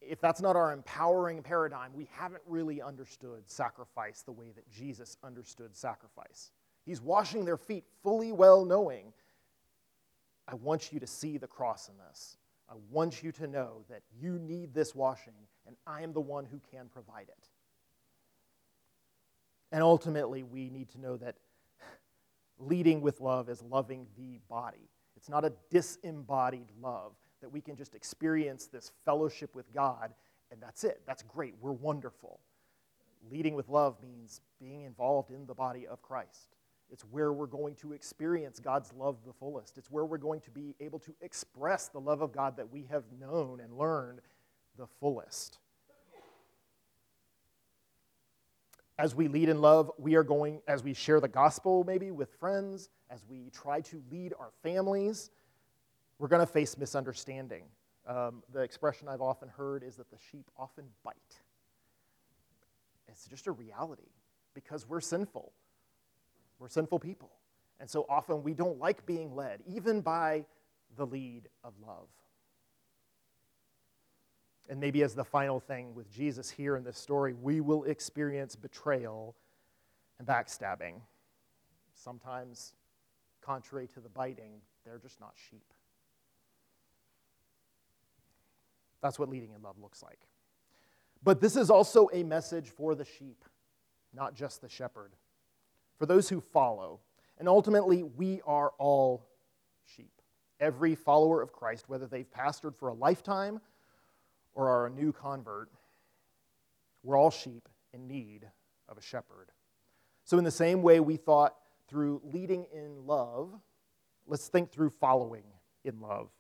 If 0.01 0.21
that's 0.21 0.41
not 0.41 0.57
our 0.57 0.73
empowering 0.73 1.43
paradigm, 1.43 1.93
we 1.95 2.09
haven't 2.13 2.43
really 2.47 2.83
understood 2.83 3.45
sacrifice 3.47 4.23
the 4.23 4.33
way 4.33 4.51
that 4.55 4.69
Jesus 4.71 5.17
understood 5.23 5.77
sacrifice. 5.77 6.51
He's 6.85 7.01
washing 7.01 7.45
their 7.45 7.57
feet 7.57 7.85
fully 8.03 8.33
well 8.33 8.65
knowing, 8.65 9.13
I 10.49 10.57
want 10.57 10.93
you 10.93 11.01
to 11.01 11.07
see 11.07 11.39
the 11.39 11.47
cross 11.47 11.89
in 11.89 11.95
this. 12.09 12.37
I 12.73 12.77
want 12.91 13.23
you 13.23 13.33
to 13.33 13.47
know 13.47 13.85
that 13.91 14.01
you 14.19 14.39
need 14.39 14.73
this 14.73 14.95
washing, 14.95 15.35
and 15.67 15.77
I 15.87 16.01
am 16.03 16.15
the 16.15 16.23
one 16.23 16.47
who 16.47 16.59
can 16.71 16.87
provide 16.89 17.29
it. 17.29 17.49
And 19.71 19.83
ultimately, 19.83 20.43
we 20.43 20.71
need 20.71 20.89
to 20.91 21.01
know 21.01 21.19
that 21.19 21.35
leading 22.59 23.03
with 23.03 23.21
love 23.21 23.51
is 23.51 23.63
loving 23.63 24.07
the 24.17 24.41
body. 24.49 24.89
It's 25.19 25.29
not 25.29 25.45
a 25.45 25.53
disembodied 25.71 26.69
love 26.81 27.13
that 27.43 27.51
we 27.51 27.61
can 27.61 27.77
just 27.77 27.95
experience 27.95 28.69
this 28.69 28.93
fellowship 29.05 29.55
with 29.55 29.71
God, 29.75 30.15
and 30.51 30.59
that's 30.59 30.83
it. 30.83 31.03
That's 31.07 31.23
great. 31.25 31.55
We're 31.61 31.73
wonderful. 31.73 32.41
Leading 33.31 33.55
with 33.55 33.69
love 33.69 33.97
means 34.03 34.41
being 34.59 34.85
involved 34.85 35.31
in 35.31 35.45
the 35.45 35.55
body 35.55 35.87
of 35.87 36.01
Christ. 36.01 36.57
It's 36.93 37.05
where 37.05 37.33
we're 37.33 37.47
going 37.47 37.75
to 37.77 37.95
experience 37.95 38.61
God's 38.61 38.93
love 38.93 39.17
the 39.27 39.33
fullest. 39.33 39.79
It's 39.79 39.91
where 39.91 40.05
we're 40.05 40.19
going 40.19 40.41
to 40.43 40.51
be 40.51 40.75
able 40.79 40.99
to 41.01 41.15
express 41.23 41.89
the 41.89 41.99
love 41.99 42.21
of 42.21 42.33
God 42.33 42.59
that 42.59 42.71
we 42.71 42.85
have 42.91 43.05
known 43.19 43.61
and 43.61 43.73
learned 43.79 44.21
the 44.77 44.87
fullest. 45.01 45.59
As 48.99 49.15
we 49.15 49.27
lead 49.27 49.49
in 49.49 49.63
love, 49.63 49.91
we 49.97 50.17
are 50.17 50.23
going, 50.23 50.61
as 50.69 50.85
we 50.85 50.93
share 50.93 51.19
the 51.19 51.29
gospel 51.29 51.83
maybe 51.83 52.11
with 52.11 52.35
friends, 52.35 52.91
as 53.09 53.25
we 53.27 53.49
try 53.55 53.81
to 53.81 54.03
lead 54.11 54.35
our 54.39 54.51
families, 54.63 55.31
we're 56.19 56.29
going 56.29 56.47
to 56.47 56.53
face 56.53 56.77
misunderstanding. 56.77 57.65
Um, 58.07 58.43
the 58.53 58.61
expression 58.61 59.09
I've 59.09 59.23
often 59.23 59.49
heard 59.49 59.83
is 59.83 59.97
that 59.97 60.11
the 60.11 60.19
sheep 60.31 60.45
often 60.59 60.85
bite. 61.03 61.15
It's 63.09 63.27
just 63.27 63.47
a 63.47 63.53
reality 63.53 64.11
because 64.55 64.87
we're 64.87 65.01
sinful. 65.01 65.53
We're 66.63 66.69
sinful 66.69 67.01
people. 67.01 67.33
And 67.81 67.91
so 67.91 68.07
often 68.09 68.45
we 68.45 68.55
don't 68.55 68.79
like 68.79 69.05
being 69.05 69.35
led, 69.35 69.63
even 69.67 70.01
by 70.01 70.45
the 70.97 71.05
lead 71.05 71.49
of 71.65 71.73
love. 71.85 72.07
And 74.71 74.79
maybe 74.79 75.03
as 75.03 75.13
the 75.13 75.25
final 75.25 75.59
thing 75.59 75.93
with 75.93 76.09
Jesus 76.09 76.49
here 76.49 76.77
in 76.77 76.85
this 76.85 76.97
story, 76.97 77.35
we 77.35 77.61
will 77.61 77.83
experience 77.83 78.55
betrayal 78.55 79.35
and 80.21 80.29
backstabbing. 80.29 81.01
Sometimes, 81.95 82.75
contrary 83.41 83.89
to 83.89 84.01
the 84.01 84.09
biting, 84.09 84.61
they're 84.85 85.01
just 85.01 85.19
not 85.19 85.33
sheep. 85.51 85.67
That's 89.03 89.19
what 89.19 89.29
leading 89.29 89.51
in 89.51 89.63
love 89.63 89.81
looks 89.83 90.01
like. 90.01 90.21
But 91.25 91.41
this 91.41 91.57
is 91.57 91.71
also 91.71 92.09
a 92.13 92.23
message 92.23 92.69
for 92.69 92.95
the 92.95 93.05
sheep, 93.05 93.45
not 94.15 94.37
just 94.37 94.61
the 94.61 94.69
shepherd 94.69 95.11
for 96.03 96.07
those 96.07 96.29
who 96.29 96.41
follow. 96.41 96.99
And 97.39 97.49
ultimately, 97.49 98.03
we 98.03 98.41
are 98.45 98.73
all 98.79 99.25
sheep. 99.85 100.11
Every 100.59 100.97
follower 100.97 101.41
of 101.41 101.53
Christ, 101.53 101.89
whether 101.89 102.09
they've 102.09 102.29
pastored 102.29 102.75
for 102.75 102.89
a 102.89 102.93
lifetime 102.93 103.61
or 104.53 104.69
are 104.69 104.87
a 104.87 104.91
new 104.91 105.13
convert, 105.13 105.71
we're 107.05 107.17
all 107.17 107.31
sheep 107.31 107.69
in 107.93 108.09
need 108.09 108.49
of 108.89 108.99
a 108.99 109.01
shepherd. 109.01 109.53
So, 110.25 110.39
in 110.39 110.43
the 110.43 110.51
same 110.51 110.83
way 110.83 110.99
we 110.99 111.15
thought 111.15 111.55
through 111.87 112.21
leading 112.25 112.67
in 112.75 113.07
love, 113.07 113.55
let's 114.27 114.49
think 114.49 114.73
through 114.73 114.91
following 114.91 115.45
in 115.85 116.01
love. 116.01 116.31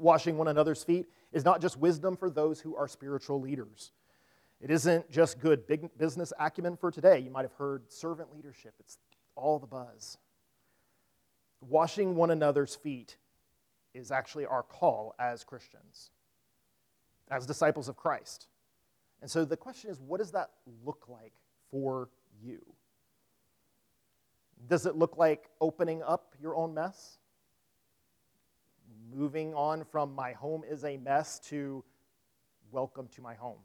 Washing 0.00 0.38
one 0.38 0.48
another's 0.48 0.82
feet 0.82 1.06
is 1.32 1.44
not 1.44 1.60
just 1.60 1.76
wisdom 1.76 2.16
for 2.16 2.30
those 2.30 2.60
who 2.60 2.74
are 2.74 2.88
spiritual 2.88 3.40
leaders. 3.40 3.92
It 4.62 4.70
isn't 4.70 5.10
just 5.10 5.40
good 5.40 5.66
big 5.66 5.90
business 5.98 6.32
acumen 6.38 6.76
for 6.76 6.92
today. 6.92 7.18
You 7.18 7.30
might 7.30 7.42
have 7.42 7.52
heard 7.54 7.90
servant 7.90 8.32
leadership, 8.32 8.74
it's 8.78 8.96
all 9.34 9.58
the 9.58 9.66
buzz. 9.66 10.18
Washing 11.60 12.14
one 12.14 12.30
another's 12.30 12.76
feet 12.76 13.16
is 13.92 14.12
actually 14.12 14.46
our 14.46 14.62
call 14.62 15.16
as 15.18 15.42
Christians, 15.42 16.10
as 17.28 17.44
disciples 17.44 17.88
of 17.88 17.96
Christ. 17.96 18.46
And 19.20 19.28
so 19.28 19.44
the 19.44 19.56
question 19.56 19.90
is 19.90 20.00
what 20.00 20.18
does 20.18 20.30
that 20.30 20.50
look 20.84 21.06
like 21.08 21.32
for 21.72 22.08
you? 22.40 22.60
Does 24.68 24.86
it 24.86 24.94
look 24.94 25.16
like 25.16 25.50
opening 25.60 26.04
up 26.04 26.36
your 26.40 26.54
own 26.54 26.72
mess? 26.72 27.18
Moving 29.12 29.54
on 29.54 29.84
from 29.84 30.14
my 30.14 30.32
home 30.32 30.62
is 30.68 30.84
a 30.84 30.98
mess 30.98 31.40
to 31.48 31.82
welcome 32.70 33.08
to 33.16 33.22
my 33.22 33.34
home? 33.34 33.58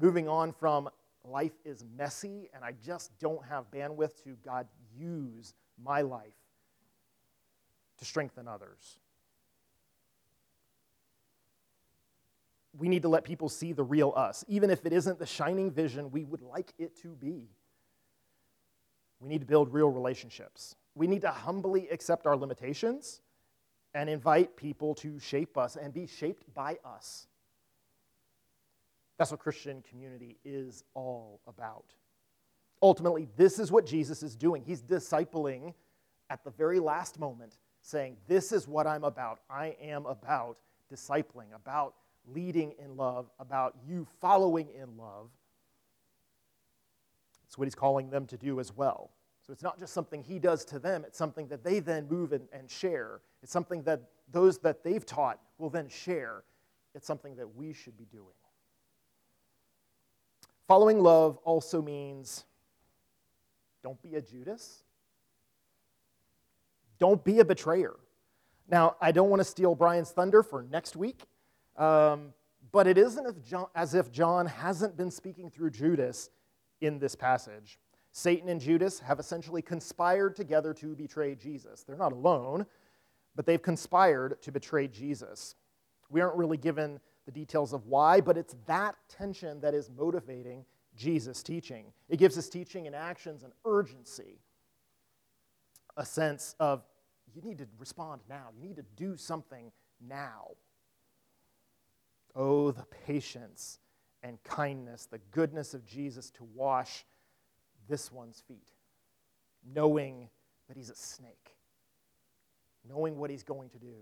Moving 0.00 0.28
on 0.28 0.52
from 0.52 0.88
life 1.24 1.52
is 1.64 1.84
messy 1.96 2.50
and 2.54 2.64
I 2.64 2.72
just 2.84 3.18
don't 3.18 3.44
have 3.46 3.70
bandwidth 3.70 4.22
to 4.24 4.36
God 4.44 4.66
use 4.98 5.54
my 5.82 6.02
life 6.02 6.34
to 7.98 8.04
strengthen 8.04 8.48
others. 8.48 8.98
We 12.76 12.88
need 12.88 13.02
to 13.02 13.08
let 13.08 13.24
people 13.24 13.48
see 13.48 13.72
the 13.72 13.84
real 13.84 14.12
us, 14.16 14.44
even 14.48 14.68
if 14.68 14.84
it 14.84 14.92
isn't 14.92 15.18
the 15.18 15.26
shining 15.26 15.70
vision 15.70 16.10
we 16.10 16.24
would 16.24 16.42
like 16.42 16.72
it 16.78 17.00
to 17.02 17.08
be. 17.08 17.48
We 19.20 19.28
need 19.28 19.40
to 19.40 19.46
build 19.46 19.72
real 19.72 19.88
relationships. 19.88 20.74
We 20.94 21.06
need 21.06 21.22
to 21.22 21.30
humbly 21.30 21.88
accept 21.88 22.26
our 22.26 22.36
limitations 22.36 23.20
and 23.94 24.10
invite 24.10 24.56
people 24.56 24.94
to 24.96 25.20
shape 25.20 25.56
us 25.56 25.76
and 25.76 25.94
be 25.94 26.06
shaped 26.06 26.52
by 26.52 26.78
us. 26.84 27.28
That's 29.18 29.30
what 29.30 29.40
Christian 29.40 29.82
community 29.88 30.36
is 30.44 30.84
all 30.94 31.40
about. 31.46 31.94
Ultimately, 32.82 33.28
this 33.36 33.58
is 33.58 33.70
what 33.70 33.86
Jesus 33.86 34.22
is 34.22 34.34
doing. 34.36 34.62
He's 34.62 34.82
discipling 34.82 35.74
at 36.30 36.42
the 36.44 36.50
very 36.50 36.80
last 36.80 37.18
moment, 37.18 37.56
saying, 37.80 38.16
This 38.26 38.52
is 38.52 38.66
what 38.66 38.86
I'm 38.86 39.04
about. 39.04 39.40
I 39.48 39.76
am 39.80 40.06
about 40.06 40.58
discipling, 40.92 41.54
about 41.54 41.94
leading 42.26 42.74
in 42.82 42.96
love, 42.96 43.30
about 43.38 43.76
you 43.86 44.06
following 44.20 44.68
in 44.74 44.96
love. 44.96 45.30
It's 47.46 47.56
what 47.56 47.66
he's 47.66 47.74
calling 47.74 48.10
them 48.10 48.26
to 48.26 48.36
do 48.36 48.58
as 48.58 48.74
well. 48.76 49.10
So 49.46 49.52
it's 49.52 49.62
not 49.62 49.78
just 49.78 49.92
something 49.92 50.22
he 50.22 50.38
does 50.38 50.64
to 50.66 50.78
them, 50.78 51.04
it's 51.06 51.18
something 51.18 51.46
that 51.48 51.62
they 51.62 51.78
then 51.78 52.08
move 52.08 52.32
and, 52.32 52.48
and 52.52 52.68
share. 52.70 53.20
It's 53.42 53.52
something 53.52 53.82
that 53.84 54.02
those 54.32 54.58
that 54.58 54.82
they've 54.82 55.04
taught 55.04 55.38
will 55.58 55.70
then 55.70 55.88
share. 55.88 56.44
It's 56.94 57.06
something 57.06 57.36
that 57.36 57.54
we 57.54 57.72
should 57.72 57.96
be 57.96 58.06
doing. 58.06 58.34
Following 60.66 61.00
love 61.00 61.38
also 61.44 61.82
means 61.82 62.44
don't 63.82 64.00
be 64.02 64.14
a 64.14 64.22
Judas. 64.22 64.82
Don't 66.98 67.22
be 67.22 67.40
a 67.40 67.44
betrayer. 67.44 67.94
Now, 68.68 68.96
I 69.00 69.12
don't 69.12 69.28
want 69.28 69.40
to 69.40 69.44
steal 69.44 69.74
Brian's 69.74 70.10
thunder 70.10 70.42
for 70.42 70.62
next 70.62 70.96
week, 70.96 71.24
um, 71.76 72.32
but 72.72 72.86
it 72.86 72.96
isn't 72.96 73.36
as 73.74 73.94
if 73.94 74.10
John 74.10 74.46
hasn't 74.46 74.96
been 74.96 75.10
speaking 75.10 75.50
through 75.50 75.70
Judas 75.70 76.30
in 76.80 76.98
this 76.98 77.14
passage. 77.14 77.78
Satan 78.12 78.48
and 78.48 78.60
Judas 78.60 79.00
have 79.00 79.18
essentially 79.18 79.60
conspired 79.60 80.34
together 80.34 80.72
to 80.74 80.94
betray 80.94 81.34
Jesus. 81.34 81.82
They're 81.82 81.96
not 81.96 82.12
alone, 82.12 82.64
but 83.36 83.44
they've 83.44 83.60
conspired 83.60 84.40
to 84.42 84.52
betray 84.52 84.88
Jesus. 84.88 85.56
We 86.08 86.20
aren't 86.20 86.36
really 86.36 86.56
given 86.56 87.00
the 87.26 87.32
details 87.32 87.72
of 87.72 87.86
why, 87.86 88.20
but 88.20 88.36
it's 88.36 88.54
that 88.66 88.96
tension 89.08 89.60
that 89.60 89.74
is 89.74 89.90
motivating 89.96 90.64
Jesus' 90.96 91.42
teaching. 91.42 91.86
It 92.08 92.18
gives 92.18 92.34
his 92.34 92.48
teaching 92.48 92.86
and 92.86 92.94
actions 92.94 93.42
an 93.42 93.52
urgency, 93.64 94.38
a 95.96 96.04
sense 96.04 96.54
of 96.60 96.82
you 97.34 97.42
need 97.42 97.58
to 97.58 97.66
respond 97.78 98.20
now, 98.28 98.48
you 98.56 98.62
need 98.62 98.76
to 98.76 98.84
do 98.96 99.16
something 99.16 99.72
now. 100.00 100.50
Oh, 102.36 102.70
the 102.70 102.84
patience 103.06 103.78
and 104.22 104.42
kindness, 104.42 105.06
the 105.06 105.20
goodness 105.30 105.74
of 105.74 105.86
Jesus 105.86 106.30
to 106.32 106.44
wash 106.54 107.04
this 107.88 108.10
one's 108.10 108.42
feet, 108.46 108.70
knowing 109.74 110.28
that 110.68 110.76
he's 110.76 110.90
a 110.90 110.96
snake, 110.96 111.56
knowing 112.88 113.18
what 113.18 113.30
he's 113.30 113.42
going 113.42 113.68
to 113.70 113.78
do. 113.78 113.94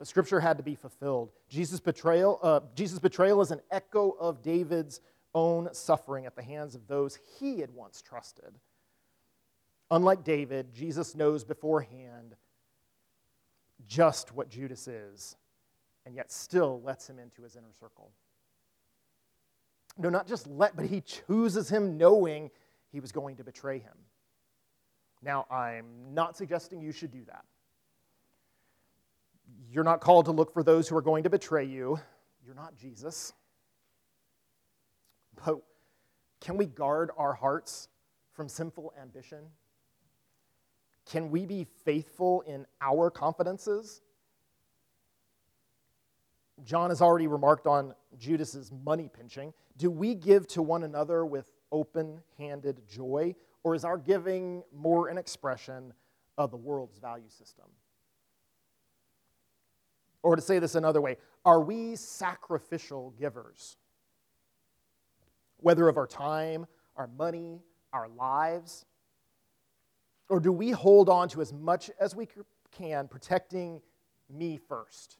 But 0.00 0.08
scripture 0.08 0.40
had 0.40 0.56
to 0.56 0.62
be 0.62 0.74
fulfilled. 0.74 1.30
Jesus' 1.50 1.78
betrayal, 1.78 2.40
uh, 2.42 2.60
Jesus' 2.74 2.98
betrayal 2.98 3.42
is 3.42 3.50
an 3.50 3.60
echo 3.70 4.16
of 4.18 4.40
David's 4.40 5.02
own 5.34 5.68
suffering 5.72 6.24
at 6.24 6.34
the 6.34 6.42
hands 6.42 6.74
of 6.74 6.86
those 6.86 7.18
he 7.38 7.60
had 7.60 7.70
once 7.70 8.00
trusted. 8.00 8.58
Unlike 9.90 10.24
David, 10.24 10.72
Jesus 10.72 11.14
knows 11.14 11.44
beforehand 11.44 12.34
just 13.86 14.34
what 14.34 14.48
Judas 14.48 14.88
is, 14.88 15.36
and 16.06 16.14
yet 16.14 16.32
still 16.32 16.80
lets 16.80 17.06
him 17.06 17.18
into 17.18 17.42
his 17.42 17.54
inner 17.54 17.74
circle. 17.78 18.10
No, 19.98 20.08
not 20.08 20.26
just 20.26 20.46
let, 20.46 20.76
but 20.76 20.86
he 20.86 21.02
chooses 21.02 21.68
him 21.68 21.98
knowing 21.98 22.50
he 22.90 23.00
was 23.00 23.12
going 23.12 23.36
to 23.36 23.44
betray 23.44 23.80
him. 23.80 23.98
Now, 25.20 25.44
I'm 25.50 26.14
not 26.14 26.38
suggesting 26.38 26.80
you 26.80 26.90
should 26.90 27.10
do 27.10 27.26
that. 27.26 27.44
You're 29.70 29.84
not 29.84 30.00
called 30.00 30.24
to 30.26 30.32
look 30.32 30.52
for 30.52 30.62
those 30.62 30.88
who 30.88 30.96
are 30.96 31.02
going 31.02 31.22
to 31.24 31.30
betray 31.30 31.64
you. 31.64 31.98
You're 32.44 32.54
not 32.54 32.76
Jesus. 32.76 33.32
But 35.44 35.60
can 36.40 36.56
we 36.56 36.66
guard 36.66 37.10
our 37.16 37.34
hearts 37.34 37.88
from 38.32 38.48
sinful 38.48 38.94
ambition? 39.00 39.44
Can 41.06 41.30
we 41.30 41.46
be 41.46 41.66
faithful 41.84 42.42
in 42.42 42.66
our 42.80 43.10
confidences? 43.10 44.02
John 46.64 46.90
has 46.90 47.00
already 47.00 47.26
remarked 47.26 47.66
on 47.66 47.94
Judas's 48.18 48.70
money 48.84 49.08
pinching. 49.08 49.52
Do 49.76 49.90
we 49.90 50.14
give 50.14 50.46
to 50.48 50.62
one 50.62 50.84
another 50.84 51.24
with 51.24 51.50
open 51.72 52.20
handed 52.38 52.86
joy, 52.88 53.34
or 53.62 53.74
is 53.74 53.84
our 53.84 53.96
giving 53.96 54.62
more 54.74 55.08
an 55.08 55.18
expression 55.18 55.92
of 56.36 56.50
the 56.50 56.56
world's 56.56 56.98
value 56.98 57.28
system? 57.28 57.66
Or 60.22 60.36
to 60.36 60.42
say 60.42 60.58
this 60.58 60.74
another 60.74 61.00
way, 61.00 61.16
are 61.44 61.60
we 61.60 61.96
sacrificial 61.96 63.14
givers? 63.18 63.76
Whether 65.58 65.88
of 65.88 65.96
our 65.96 66.06
time, 66.06 66.66
our 66.96 67.08
money, 67.08 67.62
our 67.92 68.08
lives? 68.08 68.84
Or 70.28 70.40
do 70.40 70.52
we 70.52 70.70
hold 70.70 71.08
on 71.08 71.28
to 71.30 71.40
as 71.40 71.52
much 71.52 71.90
as 71.98 72.14
we 72.14 72.28
can, 72.70 73.08
protecting 73.08 73.80
me 74.28 74.58
first? 74.68 75.16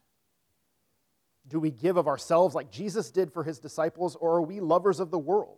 Do 1.47 1.59
we 1.59 1.71
give 1.71 1.97
of 1.97 2.07
ourselves 2.07 2.55
like 2.55 2.71
Jesus 2.71 3.11
did 3.11 3.31
for 3.33 3.43
his 3.43 3.59
disciples, 3.59 4.15
or 4.15 4.37
are 4.37 4.41
we 4.41 4.59
lovers 4.59 4.99
of 4.99 5.11
the 5.11 5.19
world? 5.19 5.57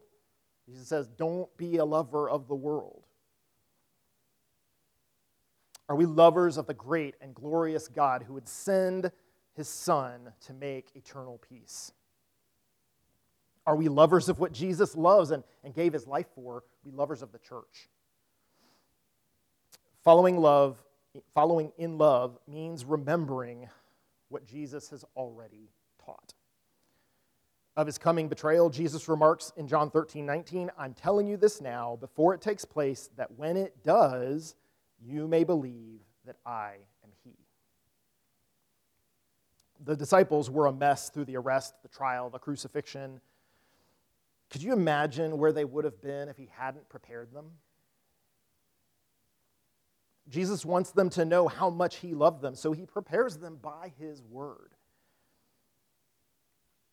Jesus 0.66 0.88
says, 0.88 1.08
Don't 1.08 1.56
be 1.58 1.78
a 1.78 1.86
lover 1.86 2.30
of 2.30 2.48
the 2.48 2.56
world. 2.56 3.04
Are 5.90 5.96
we 5.96 6.06
lovers 6.06 6.58
of 6.58 6.66
the 6.66 6.74
great 6.74 7.16
and 7.22 7.36
glorious 7.36 7.88
God 7.90 8.24
who 8.24 8.34
would 8.34 8.48
send 8.48 9.12
his 9.56 9.68
Son 9.68 10.34
to 10.46 10.54
make 10.54 10.96
eternal 10.96 11.40
peace? 11.50 11.92
Are 13.66 13.76
we 13.76 13.88
lovers 13.88 14.30
of 14.30 14.40
what 14.40 14.52
Jesus 14.52 14.96
loves 14.96 15.32
and, 15.32 15.44
and 15.64 15.74
gave 15.74 15.94
his 15.94 16.08
life 16.08 16.28
for? 16.36 16.58
Are 16.58 16.64
we 16.84 16.92
lovers 16.92 17.22
of 17.22 17.32
the 17.32 17.40
church. 17.40 17.90
Following 20.04 20.38
love, 20.38 20.84
following 21.34 21.72
in 21.78 21.98
love 21.98 22.38
means 22.46 22.84
remembering 22.84 23.70
what 24.28 24.46
Jesus 24.46 24.90
has 24.90 25.06
already 25.16 25.70
taught. 26.04 26.34
Of 27.78 27.88
his 27.88 27.98
coming 27.98 28.28
betrayal, 28.28 28.70
Jesus 28.70 29.08
remarks 29.08 29.54
in 29.56 29.68
John 29.68 29.90
13, 29.90 30.26
19, 30.26 30.72
I'm 30.78 30.94
telling 30.94 31.28
you 31.28 31.38
this 31.38 31.62
now 31.62 31.98
before 32.00 32.34
it 32.34 32.42
takes 32.42 32.66
place, 32.66 33.10
that 33.16 33.32
when 33.38 33.56
it 33.56 33.82
does, 33.84 34.56
you 35.02 35.28
may 35.28 35.44
believe 35.44 36.02
that 36.26 36.36
I. 36.46 36.76
The 39.84 39.96
disciples 39.96 40.50
were 40.50 40.68
a 40.68 40.74
mess 40.74 41.10
through 41.10 41.26
the 41.26 41.38
arrest, 41.38 41.74
the 41.82 41.90
trial, 41.90 42.30
the 42.30 42.40
crucifixion. 42.40 43.20
Could 44.50 44.64
you 44.64 44.74
imagine 44.74 45.38
where 45.38 45.52
they 45.52 45.66
would 45.66 45.86
have 45.86 46.02
been 46.02 46.30
if 46.30 46.38
he 46.38 46.50
hadn't 46.56 46.88
prepared 46.90 47.34
them? 47.34 47.52
Jesus 50.30 50.66
wants 50.66 50.92
them 50.92 51.10
to 51.12 51.26
know 51.26 51.48
how 51.48 51.70
much 51.70 51.98
he 51.98 52.14
loved 52.14 52.42
them, 52.42 52.56
so 52.56 52.72
he 52.72 52.86
prepares 52.86 53.38
them 53.38 53.58
by 53.62 53.92
his 54.00 54.22
word. 54.24 54.74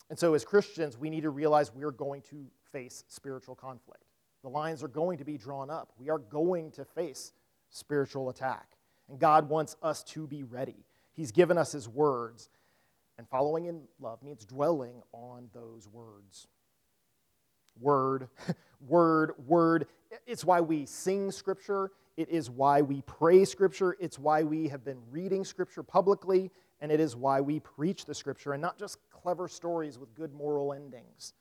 And 0.09 0.19
so, 0.19 0.35
as 0.35 0.45
Christians, 0.45 0.99
we 0.99 1.09
need 1.09 1.23
to 1.23 1.31
realize 1.31 1.73
we're 1.73 1.93
going 1.93 2.23
to 2.23 2.47
face 2.73 3.05
spiritual 3.07 3.55
conflict. 3.55 4.05
The 4.43 4.49
lines 4.49 4.83
are 4.83 4.88
going 4.88 5.19
to 5.19 5.25
be 5.25 5.38
drawn 5.38 5.71
up. 5.71 5.93
We 5.99 6.11
are 6.11 6.19
going 6.19 6.73
to 6.73 6.85
face 6.85 7.33
spiritual 7.71 8.29
attack. 8.29 8.77
And 9.09 9.19
God 9.19 9.49
wants 9.49 9.77
us 9.83 10.03
to 10.05 10.27
be 10.27 10.43
ready. 10.43 10.85
He's 11.12 11.31
given 11.31 11.59
us 11.59 11.73
His 11.73 11.88
words. 11.88 12.49
And 13.20 13.28
following 13.28 13.66
in 13.66 13.83
love 14.00 14.22
means 14.22 14.46
dwelling 14.46 15.02
on 15.12 15.50
those 15.52 15.87
words. 15.87 16.46
Word, 17.78 18.30
word, 18.88 19.33
word. 19.46 19.88
It's 20.26 20.42
why 20.42 20.62
we 20.62 20.87
sing 20.87 21.30
Scripture. 21.30 21.90
It 22.16 22.30
is 22.30 22.48
why 22.48 22.80
we 22.80 23.02
pray 23.02 23.44
Scripture. 23.44 23.94
It's 24.00 24.18
why 24.18 24.42
we 24.42 24.68
have 24.68 24.87
been 24.87 25.02
reading 25.11 25.44
Scripture 25.44 25.83
publicly. 25.83 26.50
And 26.80 26.90
it 26.90 26.98
is 26.98 27.14
why 27.14 27.42
we 27.42 27.61
preach 27.61 28.06
the 28.06 28.14
Scripture 28.14 28.54
and 28.54 28.62
not 28.62 28.78
just 28.78 28.96
clever 29.11 29.48
stories 29.48 29.98
with 29.98 30.14
good 30.14 30.33
moral 30.33 30.72
endings. 30.72 31.35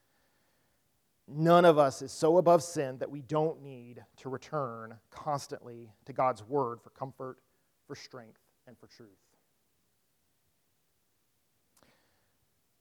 None 1.29 1.63
of 1.63 1.77
us 1.77 2.01
is 2.01 2.11
so 2.11 2.39
above 2.39 2.61
sin 2.61 2.97
that 2.97 3.09
we 3.09 3.21
don't 3.21 3.63
need 3.63 4.03
to 4.17 4.27
return 4.27 4.95
constantly 5.11 5.93
to 6.07 6.11
God's 6.11 6.43
Word 6.43 6.81
for 6.81 6.89
comfort, 6.89 7.37
for 7.87 7.95
strength, 7.95 8.41
and 8.67 8.77
for 8.77 8.87
truth. 8.87 9.28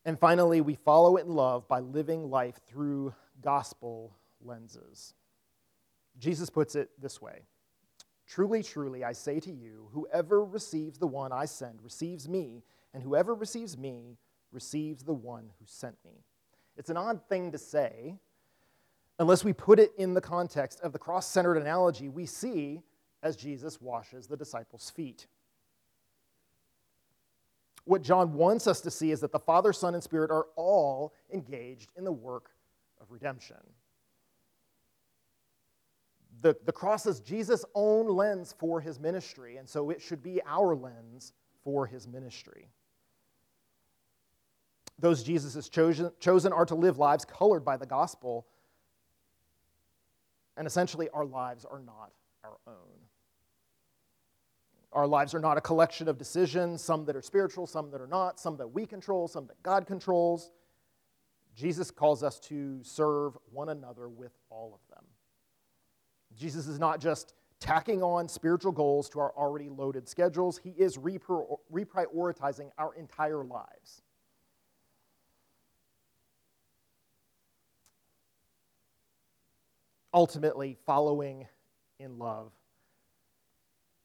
And 0.09 0.19
finally, 0.19 0.63
we 0.63 0.75
follow 0.75 1.19
it 1.19 1.27
in 1.27 1.35
love 1.35 1.69
by 1.69 1.81
living 1.81 2.31
life 2.31 2.59
through 2.67 3.13
gospel 3.43 4.17
lenses. 4.43 5.13
Jesus 6.19 6.49
puts 6.49 6.75
it 6.77 6.89
this 6.99 7.21
way 7.21 7.43
Truly, 8.27 8.63
truly, 8.63 9.05
I 9.05 9.13
say 9.13 9.39
to 9.39 9.53
you, 9.53 9.91
whoever 9.93 10.43
receives 10.43 10.97
the 10.97 11.07
one 11.07 11.31
I 11.31 11.45
send 11.45 11.83
receives 11.83 12.27
me, 12.27 12.63
and 12.95 13.03
whoever 13.03 13.35
receives 13.35 13.77
me 13.77 14.17
receives 14.51 15.03
the 15.03 15.13
one 15.13 15.51
who 15.59 15.67
sent 15.67 15.97
me. 16.07 16.25
It's 16.79 16.89
an 16.89 16.97
odd 16.97 17.21
thing 17.29 17.53
to 17.53 17.59
say, 17.59 18.15
unless 19.19 19.45
we 19.45 19.53
put 19.53 19.79
it 19.79 19.93
in 19.99 20.15
the 20.15 20.23
context 20.23 20.81
of 20.81 20.95
the 20.95 20.99
cross 20.99 21.29
centered 21.29 21.59
analogy 21.59 22.09
we 22.09 22.25
see 22.25 22.81
as 23.23 23.37
Jesus 23.37 23.79
washes 23.79 24.27
the 24.27 24.39
disciples' 24.39 24.89
feet. 24.89 25.27
What 27.89 28.03
John 28.03 28.35
wants 28.35 28.67
us 28.67 28.81
to 28.83 28.91
see 28.91 29.11
is 29.11 29.21
that 29.21 29.33
the 29.33 29.39
Father, 29.39 29.73
Son, 29.73 29.95
and 29.95 30.03
Spirit 30.03 30.31
are 30.31 30.47
all 30.57 31.15
engaged 31.33 31.91
in 31.97 32.05
the 32.05 32.13
work 32.13 32.51
of 33.01 33.11
redemption 33.11 33.57
the, 36.41 36.57
the 36.65 36.73
cross 36.73 37.07
is 37.07 37.21
Jesus' 37.21 37.65
own 37.75 38.09
lens 38.09 38.55
for 38.59 38.81
his 38.81 39.01
ministry, 39.01 39.57
and 39.57 39.69
so 39.69 39.91
it 39.91 40.01
should 40.01 40.23
be 40.23 40.41
our 40.47 40.75
lens 40.75 41.33
for 41.65 41.87
his 41.87 42.07
ministry. 42.07 42.69
Those 44.99 45.23
Jesus 45.23 45.55
has 45.55 45.69
chosen, 45.69 46.11
chosen 46.21 46.53
are 46.53 46.67
to 46.67 46.75
live 46.75 46.99
lives 46.99 47.25
colored 47.25 47.65
by 47.65 47.77
the 47.77 47.87
gospel, 47.87 48.47
and 50.57 50.67
essentially, 50.67 51.09
our 51.11 51.25
lives 51.25 51.65
are 51.65 51.81
not 51.81 52.13
our 52.43 52.59
own. 52.67 53.08
Our 54.93 55.07
lives 55.07 55.35
are 55.35 55.41
not 55.41 55.59
a 55.59 55.61
collection 55.61 56.09
of 56.09 56.17
decisions, 56.17 56.83
some 56.83 57.05
that 57.05 57.15
are 57.15 57.23
spiritual, 57.23 57.67
some 57.67 57.91
that 57.91 58.01
are 58.01 58.07
not, 58.07 58.41
some 58.41 58.57
that 58.57 58.69
we 58.69 58.87
control, 58.87 59.29
some 59.29 59.47
that 59.47 59.63
God 59.63 59.87
controls. 59.87 60.51
Jesus 61.55 61.91
calls 61.91 62.23
us 62.23 62.41
to 62.41 62.81
serve 62.83 63.37
one 63.53 63.69
another 63.69 64.09
with 64.09 64.33
all 64.49 64.73
of 64.75 64.95
them. 64.95 65.05
Jesus 66.37 66.67
is 66.69 66.79
not 66.79 67.01
just 67.01 67.35
tacking 67.61 68.03
on 68.03 68.29
spiritual 68.29 68.73
goals 68.73 69.09
to 69.11 69.19
our 69.21 69.33
already 69.37 69.69
loaded 69.69 70.09
schedules, 70.09 70.59
he 70.59 70.71
is 70.71 70.97
reprioritizing 70.97 72.71
our 72.79 72.95
entire 72.95 73.45
lives. 73.45 74.03
Ultimately, 80.15 80.79
following 80.87 81.47
in 81.99 82.19
love 82.19 82.53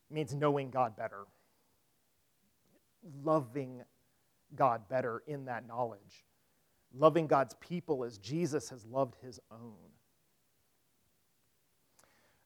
means 0.09 0.33
knowing 0.33 0.69
God 0.69 0.95
better, 0.95 1.25
loving 3.23 3.83
God 4.55 4.87
better 4.89 5.23
in 5.27 5.45
that 5.45 5.67
knowledge, 5.67 6.25
loving 6.93 7.27
God's 7.27 7.55
people 7.59 8.03
as 8.03 8.17
Jesus 8.17 8.69
has 8.69 8.85
loved 8.85 9.15
his 9.21 9.39
own. 9.51 9.73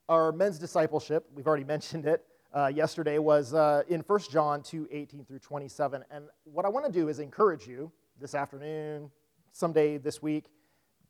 Our 0.09 0.31
men's 0.31 0.57
discipleship, 0.57 1.25
we've 1.33 1.47
already 1.47 1.63
mentioned 1.75 2.05
it 2.05 2.25
uh, 2.53 2.71
yesterday, 2.73 3.19
was 3.19 3.53
uh, 3.53 3.83
in 3.89 4.01
1 4.01 4.19
John 4.31 4.63
2 4.63 4.87
18 4.91 5.25
through 5.25 5.39
27. 5.39 6.03
And 6.09 6.25
what 6.45 6.65
I 6.65 6.69
want 6.69 6.85
to 6.85 6.91
do 6.91 7.09
is 7.09 7.19
encourage 7.19 7.67
you 7.67 7.91
this 8.19 8.33
afternoon, 8.33 9.11
someday 9.51 9.97
this 9.97 10.21
week, 10.21 10.45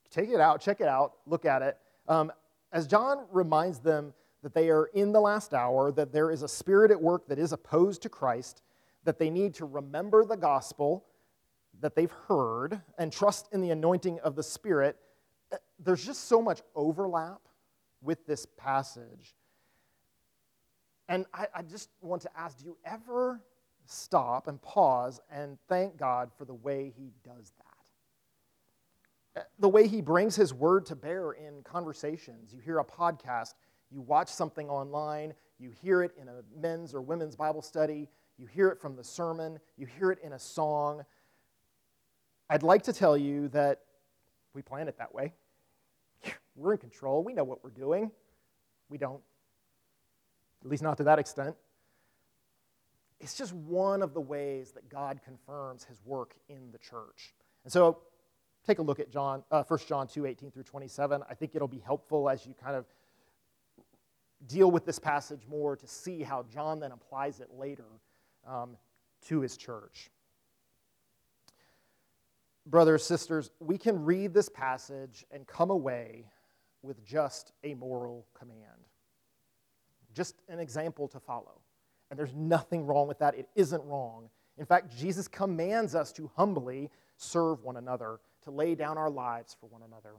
take 0.10 0.30
it 0.30 0.42
out, 0.42 0.62
check 0.62 0.82
it 0.82 0.88
out, 0.88 1.14
look 1.26 1.46
at 1.46 1.62
it. 1.62 1.78
Um, 2.08 2.32
as 2.72 2.88
John 2.88 3.26
reminds 3.32 3.80
them 3.80 4.14
that 4.48 4.54
they 4.54 4.70
are 4.70 4.86
in 4.94 5.12
the 5.12 5.20
last 5.20 5.54
hour, 5.54 5.92
that 5.92 6.14
there 6.14 6.32
is 6.32 6.42
a 6.42 6.48
spirit 6.48 6.90
at 6.90 7.02
work 7.02 7.28
that 7.28 7.38
is 7.38 7.52
opposed 7.52 8.02
to 8.04 8.08
Christ, 8.08 8.62
that 9.04 9.20
they 9.20 9.30
need 9.30 9.54
to 9.56 9.66
remember 9.66 10.24
the 10.24 10.38
gospel 10.38 11.04
that 11.82 11.96
they've 11.96 12.14
heard 12.30 12.82
and 12.98 13.12
trust 13.12 13.50
in 13.52 13.60
the 13.60 13.72
anointing 13.72 14.22
of 14.22 14.38
the 14.38 14.44
Spirit, 14.44 14.96
uh, 15.52 15.58
there's 15.84 16.06
just 16.06 16.30
so 16.30 16.42
much 16.42 16.62
overlap 16.76 17.42
with 18.02 18.26
this 18.26 18.46
passage. 18.58 19.36
And 21.10 21.26
I, 21.34 21.48
I, 21.54 21.62
just 21.62 21.90
want 22.02 22.22
to 22.22 22.30
ask 22.38 22.58
do 22.58 22.64
you 22.64 22.78
ever 22.86 23.42
stop 23.86 24.48
and 24.48 24.62
pause 24.62 25.20
and 25.30 25.58
thank 25.68 25.98
God 25.98 26.32
for 26.38 26.46
the 26.46 26.54
way 26.54 26.94
He 26.98 27.12
does 27.22 27.52
that? 29.36 29.42
Uh, 29.42 29.44
the 29.60 29.68
way 29.68 29.90
He 29.90 30.02
brings 30.02 30.38
His 30.38 30.54
word 30.54 30.86
to 30.86 30.96
bear 30.96 31.34
in 31.34 31.64
conversations. 31.64 32.54
You 32.54 32.62
hear 32.62 32.80
a 32.80 32.86
podcast, 32.86 33.56
you 33.92 34.02
watch 34.02 34.30
something 34.30 34.70
online, 34.70 35.34
you 35.60 35.72
hear 35.82 36.04
it 36.04 36.12
in 36.20 36.28
a 36.28 36.42
men's 36.60 36.94
or 36.94 37.02
women's 37.02 37.36
Bible 37.36 37.62
study, 37.62 38.10
you 38.38 38.46
hear 38.46 38.70
it 38.70 38.80
from 38.80 38.96
the 38.96 39.04
sermon, 39.04 39.60
you 39.78 39.86
hear 39.86 40.12
it 40.12 40.20
in 40.24 40.34
a 40.34 40.40
song. 40.40 41.04
I'd 42.50 42.64
like 42.64 42.84
to 42.84 42.94
tell 42.94 43.18
you 43.18 43.48
that 43.50 43.82
we 44.54 44.62
plan 44.62 44.88
it 44.88 44.98
that 44.98 45.14
way. 45.14 45.34
We're 46.56 46.74
in 46.74 46.80
control. 46.80 47.24
We 47.24 47.34
know 47.34 47.44
what 47.44 47.64
we're 47.64 47.70
doing. 47.70 48.12
We 48.90 48.98
don't, 48.98 49.22
at 50.64 50.70
least 50.70 50.82
not 50.82 50.98
to 50.98 51.04
that 51.04 51.20
extent. 51.20 51.56
It's 53.20 53.36
just 53.36 53.54
one 53.54 54.02
of 54.02 54.14
the 54.14 54.22
ways 54.22 54.72
that 54.72 54.90
God 54.90 55.20
confirms 55.24 55.84
his 55.84 56.00
work 56.06 56.36
in 56.50 56.72
the 56.72 56.78
church. 56.78 57.34
And 57.64 57.74
so 57.74 58.00
take 58.66 58.80
a 58.80 58.82
look 58.82 59.00
at 59.00 59.12
John, 59.12 59.44
uh, 59.52 59.64
1 59.64 59.80
John 59.88 60.08
2 60.08 60.26
18 60.26 60.52
through 60.52 60.64
27. 60.64 61.24
I 61.30 61.34
think 61.34 61.56
it'll 61.56 61.68
be 61.68 61.82
helpful 61.84 62.30
as 62.30 62.46
you 62.46 62.54
kind 62.54 62.76
of 62.76 62.86
deal 64.48 64.72
with 64.72 64.86
this 64.86 65.00
passage 65.00 65.42
more 65.50 65.76
to 65.76 65.88
see 65.88 66.24
how 66.24 66.44
John 66.44 66.80
then 66.80 66.92
applies 66.92 67.40
it 67.40 67.50
later 67.58 67.86
um, 68.48 68.78
to 69.28 69.42
his 69.42 69.58
church. 69.58 70.10
Brothers, 72.66 73.04
sisters, 73.04 73.52
we 73.60 73.78
can 73.78 74.04
read 74.04 74.34
this 74.34 74.50
passage 74.50 75.26
and 75.32 75.48
come 75.48 75.70
away 75.70 76.26
with 76.82 77.04
just 77.06 77.54
a 77.64 77.74
moral 77.74 78.28
command, 78.34 78.88
just 80.14 80.36
an 80.50 80.60
example 80.60 81.08
to 81.08 81.20
follow. 81.20 81.62
And 82.10 82.20
there's 82.20 82.34
nothing 82.34 82.86
wrong 82.86 83.08
with 83.08 83.20
that. 83.20 83.36
It 83.36 83.50
isn't 83.56 83.84
wrong. 83.84 84.30
In 84.58 84.66
fact, 84.66 84.96
Jesus 84.96 85.28
commands 85.28 85.96
us 85.96 86.12
to 86.14 86.30
humbly 86.36 86.90
serve 87.18 87.64
one 87.64 87.78
another, 87.78 88.20
to 88.44 88.52
lay 88.52 88.76
down 88.76 88.98
our 88.98 89.10
lives 89.10 89.56
for 89.60 89.68
one 89.68 89.82
another. 89.82 90.16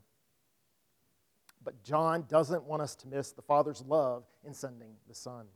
But 1.64 1.82
John 1.82 2.24
doesn't 2.28 2.64
want 2.64 2.82
us 2.82 2.94
to 2.96 3.08
miss 3.08 3.32
the 3.32 3.42
Father's 3.42 3.82
love 3.86 4.24
in 4.44 4.54
sending 4.54 4.94
the 5.08 5.14
Son. 5.14 5.46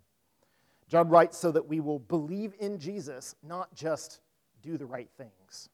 John 0.89 1.09
writes 1.09 1.39
so 1.39 1.51
that 1.53 1.67
we 1.67 1.81
will 1.81 2.01
believe 2.01 2.55
in 2.61 2.79
Jesus, 2.79 3.35
not 3.43 3.75
just 3.75 4.21
do 4.63 4.77
the 4.77 4.87
right 4.87 5.09
things. 5.17 5.69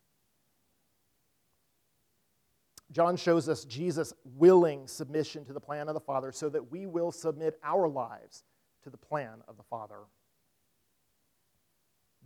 John 2.90 3.16
shows 3.16 3.48
us 3.48 3.64
Jesus' 3.64 4.14
willing 4.36 4.86
submission 4.86 5.44
to 5.44 5.52
the 5.52 5.60
plan 5.60 5.88
of 5.88 5.94
the 5.94 6.00
Father 6.00 6.32
so 6.32 6.48
that 6.48 6.70
we 6.70 6.86
will 6.86 7.12
submit 7.12 7.58
our 7.62 7.88
lives 7.88 8.44
to 8.82 8.90
the 8.90 8.96
plan 8.96 9.42
of 9.46 9.56
the 9.56 9.62
Father. 9.62 9.98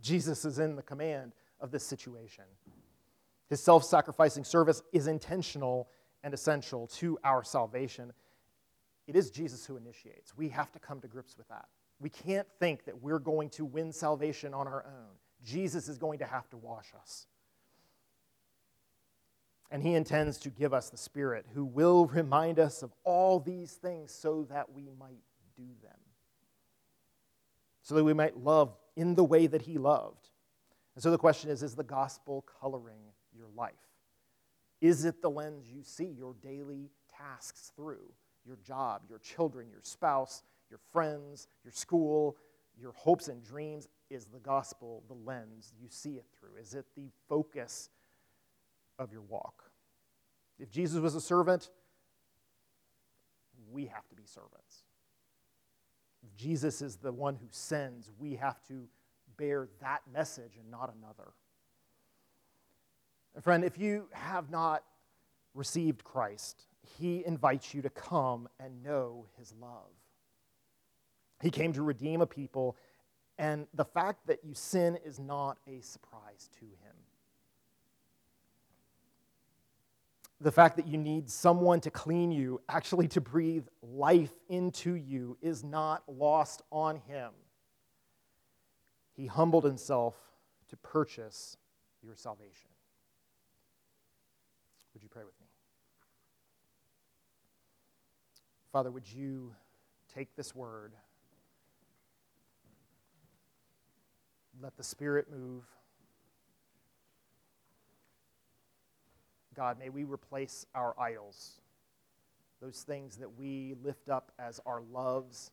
Jesus 0.01 0.45
is 0.45 0.59
in 0.59 0.75
the 0.75 0.83
command 0.83 1.33
of 1.59 1.71
this 1.71 1.85
situation. 1.85 2.45
His 3.49 3.61
self 3.61 3.83
sacrificing 3.83 4.43
service 4.43 4.81
is 4.93 5.07
intentional 5.07 5.89
and 6.23 6.33
essential 6.33 6.87
to 6.87 7.17
our 7.23 7.43
salvation. 7.43 8.13
It 9.07 9.15
is 9.15 9.29
Jesus 9.29 9.65
who 9.65 9.75
initiates. 9.75 10.35
We 10.37 10.49
have 10.49 10.71
to 10.71 10.79
come 10.79 11.01
to 11.01 11.07
grips 11.07 11.37
with 11.37 11.47
that. 11.49 11.65
We 11.99 12.09
can't 12.09 12.47
think 12.59 12.85
that 12.85 13.01
we're 13.01 13.19
going 13.19 13.49
to 13.51 13.65
win 13.65 13.91
salvation 13.91 14.53
on 14.53 14.67
our 14.67 14.85
own. 14.85 15.15
Jesus 15.43 15.87
is 15.87 15.97
going 15.97 16.19
to 16.19 16.25
have 16.25 16.49
to 16.51 16.57
wash 16.57 16.93
us. 16.99 17.27
And 19.69 19.81
he 19.81 19.95
intends 19.95 20.37
to 20.39 20.49
give 20.49 20.73
us 20.73 20.89
the 20.89 20.97
Spirit 20.97 21.45
who 21.53 21.65
will 21.65 22.05
remind 22.05 22.59
us 22.59 22.83
of 22.83 22.93
all 23.03 23.39
these 23.39 23.71
things 23.73 24.13
so 24.13 24.45
that 24.49 24.71
we 24.71 24.89
might 24.99 25.23
do 25.57 25.65
them. 25.81 25.97
So 27.81 27.95
that 27.95 28.03
we 28.03 28.13
might 28.13 28.37
love 28.37 28.75
in 28.95 29.15
the 29.15 29.23
way 29.23 29.47
that 29.47 29.63
he 29.63 29.77
loved. 29.77 30.29
And 30.95 31.03
so 31.03 31.11
the 31.11 31.17
question 31.17 31.49
is 31.49 31.63
is 31.63 31.75
the 31.75 31.83
gospel 31.83 32.45
coloring 32.61 33.01
your 33.35 33.47
life? 33.55 33.73
Is 34.83 35.05
it 35.05 35.21
the 35.21 35.29
lens 35.29 35.65
you 35.73 35.81
see 35.81 36.13
your 36.15 36.35
daily 36.43 36.91
tasks 37.19 37.71
through? 37.75 38.05
Your 38.45 38.57
job, 38.57 39.01
your 39.09 39.17
children, 39.19 39.67
your 39.71 39.81
spouse, 39.81 40.43
your 40.69 40.79
friends, 40.91 41.47
your 41.63 41.71
school, 41.71 42.37
your 42.79 42.91
hopes 42.91 43.29
and 43.29 43.43
dreams? 43.43 43.87
Is 44.11 44.25
the 44.25 44.39
gospel 44.39 45.01
the 45.07 45.15
lens 45.15 45.73
you 45.81 45.87
see 45.89 46.17
it 46.17 46.25
through? 46.37 46.61
Is 46.61 46.75
it 46.75 46.85
the 46.95 47.09
focus 47.27 47.89
of 48.99 49.11
your 49.11 49.21
walk. 49.21 49.63
If 50.59 50.69
Jesus 50.69 50.99
was 50.99 51.15
a 51.15 51.21
servant, 51.21 51.69
we 53.71 53.85
have 53.87 54.07
to 54.09 54.15
be 54.15 54.23
servants. 54.25 54.83
If 56.23 56.35
Jesus 56.35 56.81
is 56.81 56.97
the 56.97 57.11
one 57.11 57.35
who 57.35 57.47
sends, 57.49 58.11
we 58.17 58.35
have 58.35 58.61
to 58.67 58.87
bear 59.37 59.67
that 59.81 60.01
message 60.11 60.57
and 60.59 60.69
not 60.69 60.93
another. 60.95 61.33
Friend, 63.41 63.63
if 63.63 63.77
you 63.77 64.07
have 64.11 64.49
not 64.49 64.83
received 65.53 66.03
Christ, 66.03 66.63
he 66.99 67.25
invites 67.25 67.73
you 67.73 67.81
to 67.81 67.89
come 67.89 68.47
and 68.59 68.83
know 68.83 69.25
his 69.37 69.53
love. 69.59 69.91
He 71.41 71.49
came 71.49 71.73
to 71.73 71.81
redeem 71.81 72.21
a 72.21 72.27
people, 72.27 72.77
and 73.37 73.67
the 73.73 73.85
fact 73.85 74.27
that 74.27 74.39
you 74.43 74.53
sin 74.53 74.97
is 75.03 75.19
not 75.19 75.57
a 75.67 75.81
surprise 75.81 76.49
to 76.59 76.65
him. 76.65 76.95
the 80.43 80.51
fact 80.51 80.75
that 80.75 80.87
you 80.87 80.97
need 80.97 81.29
someone 81.29 81.79
to 81.79 81.89
clean 81.89 82.31
you, 82.31 82.61
actually 82.67 83.07
to 83.07 83.21
breathe 83.21 83.65
life 83.81 84.33
into 84.49 84.93
you, 84.95 85.37
is 85.41 85.63
not 85.63 86.03
lost 86.07 86.61
on 86.71 86.97
him. 87.07 87.31
He 89.13 89.25
humbled 89.25 89.63
himself 89.63 90.15
to 90.69 90.77
purchase 90.77 91.57
your 92.01 92.15
salvation. 92.15 92.69
Would 94.93 95.03
you 95.03 95.09
pray 95.09 95.23
with 95.23 95.39
me? 95.39 95.47
Father, 98.71 98.91
would 98.91 99.11
you 99.11 99.53
take 100.13 100.35
this 100.35 100.55
word? 100.55 100.93
Let 104.61 104.77
the 104.77 104.83
Spirit 104.83 105.27
move. 105.31 105.63
God, 109.55 109.77
may 109.77 109.89
we 109.89 110.03
replace 110.03 110.65
our 110.73 110.99
idols, 110.99 111.61
those 112.61 112.81
things 112.81 113.17
that 113.17 113.37
we 113.37 113.75
lift 113.83 114.09
up 114.09 114.31
as 114.39 114.59
our 114.65 114.81
loves, 114.91 115.51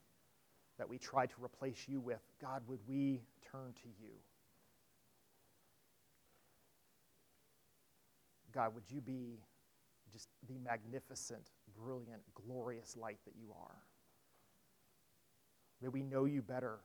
that 0.78 0.88
we 0.88 0.96
try 0.96 1.26
to 1.26 1.34
replace 1.44 1.86
you 1.86 2.00
with. 2.00 2.20
God, 2.40 2.62
would 2.66 2.80
we 2.88 3.20
turn 3.52 3.74
to 3.82 3.88
you? 4.02 4.12
God, 8.52 8.74
would 8.74 8.84
you 8.88 9.00
be 9.00 9.38
just 10.12 10.28
the 10.48 10.58
magnificent, 10.58 11.50
brilliant, 11.78 12.22
glorious 12.34 12.96
light 12.96 13.18
that 13.24 13.34
you 13.40 13.52
are? 13.52 13.76
May 15.80 15.88
we 15.88 16.02
know 16.02 16.24
you 16.24 16.42
better. 16.42 16.78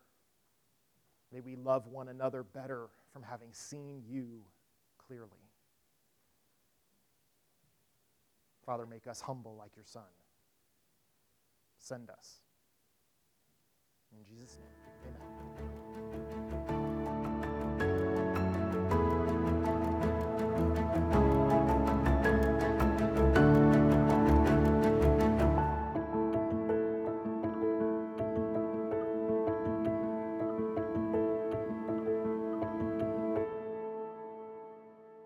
May 1.34 1.41
we 1.41 1.55
love 1.55 1.88
one 1.88 2.07
another 2.07 2.43
better 2.43 2.88
from 3.11 3.24
having 3.24 3.49
seen 3.51 4.03
you 4.07 4.43
clearly. 5.05 5.30
Father, 8.66 8.86
make 8.86 9.05
us 9.07 9.22
humble 9.22 9.55
like 9.57 9.76
your 9.76 9.86
Son. 9.86 10.03
Send 11.78 12.09
us. 12.09 12.41
In 14.11 14.24
Jesus' 14.26 14.57
name, 14.57 15.18
amen. 15.20 15.55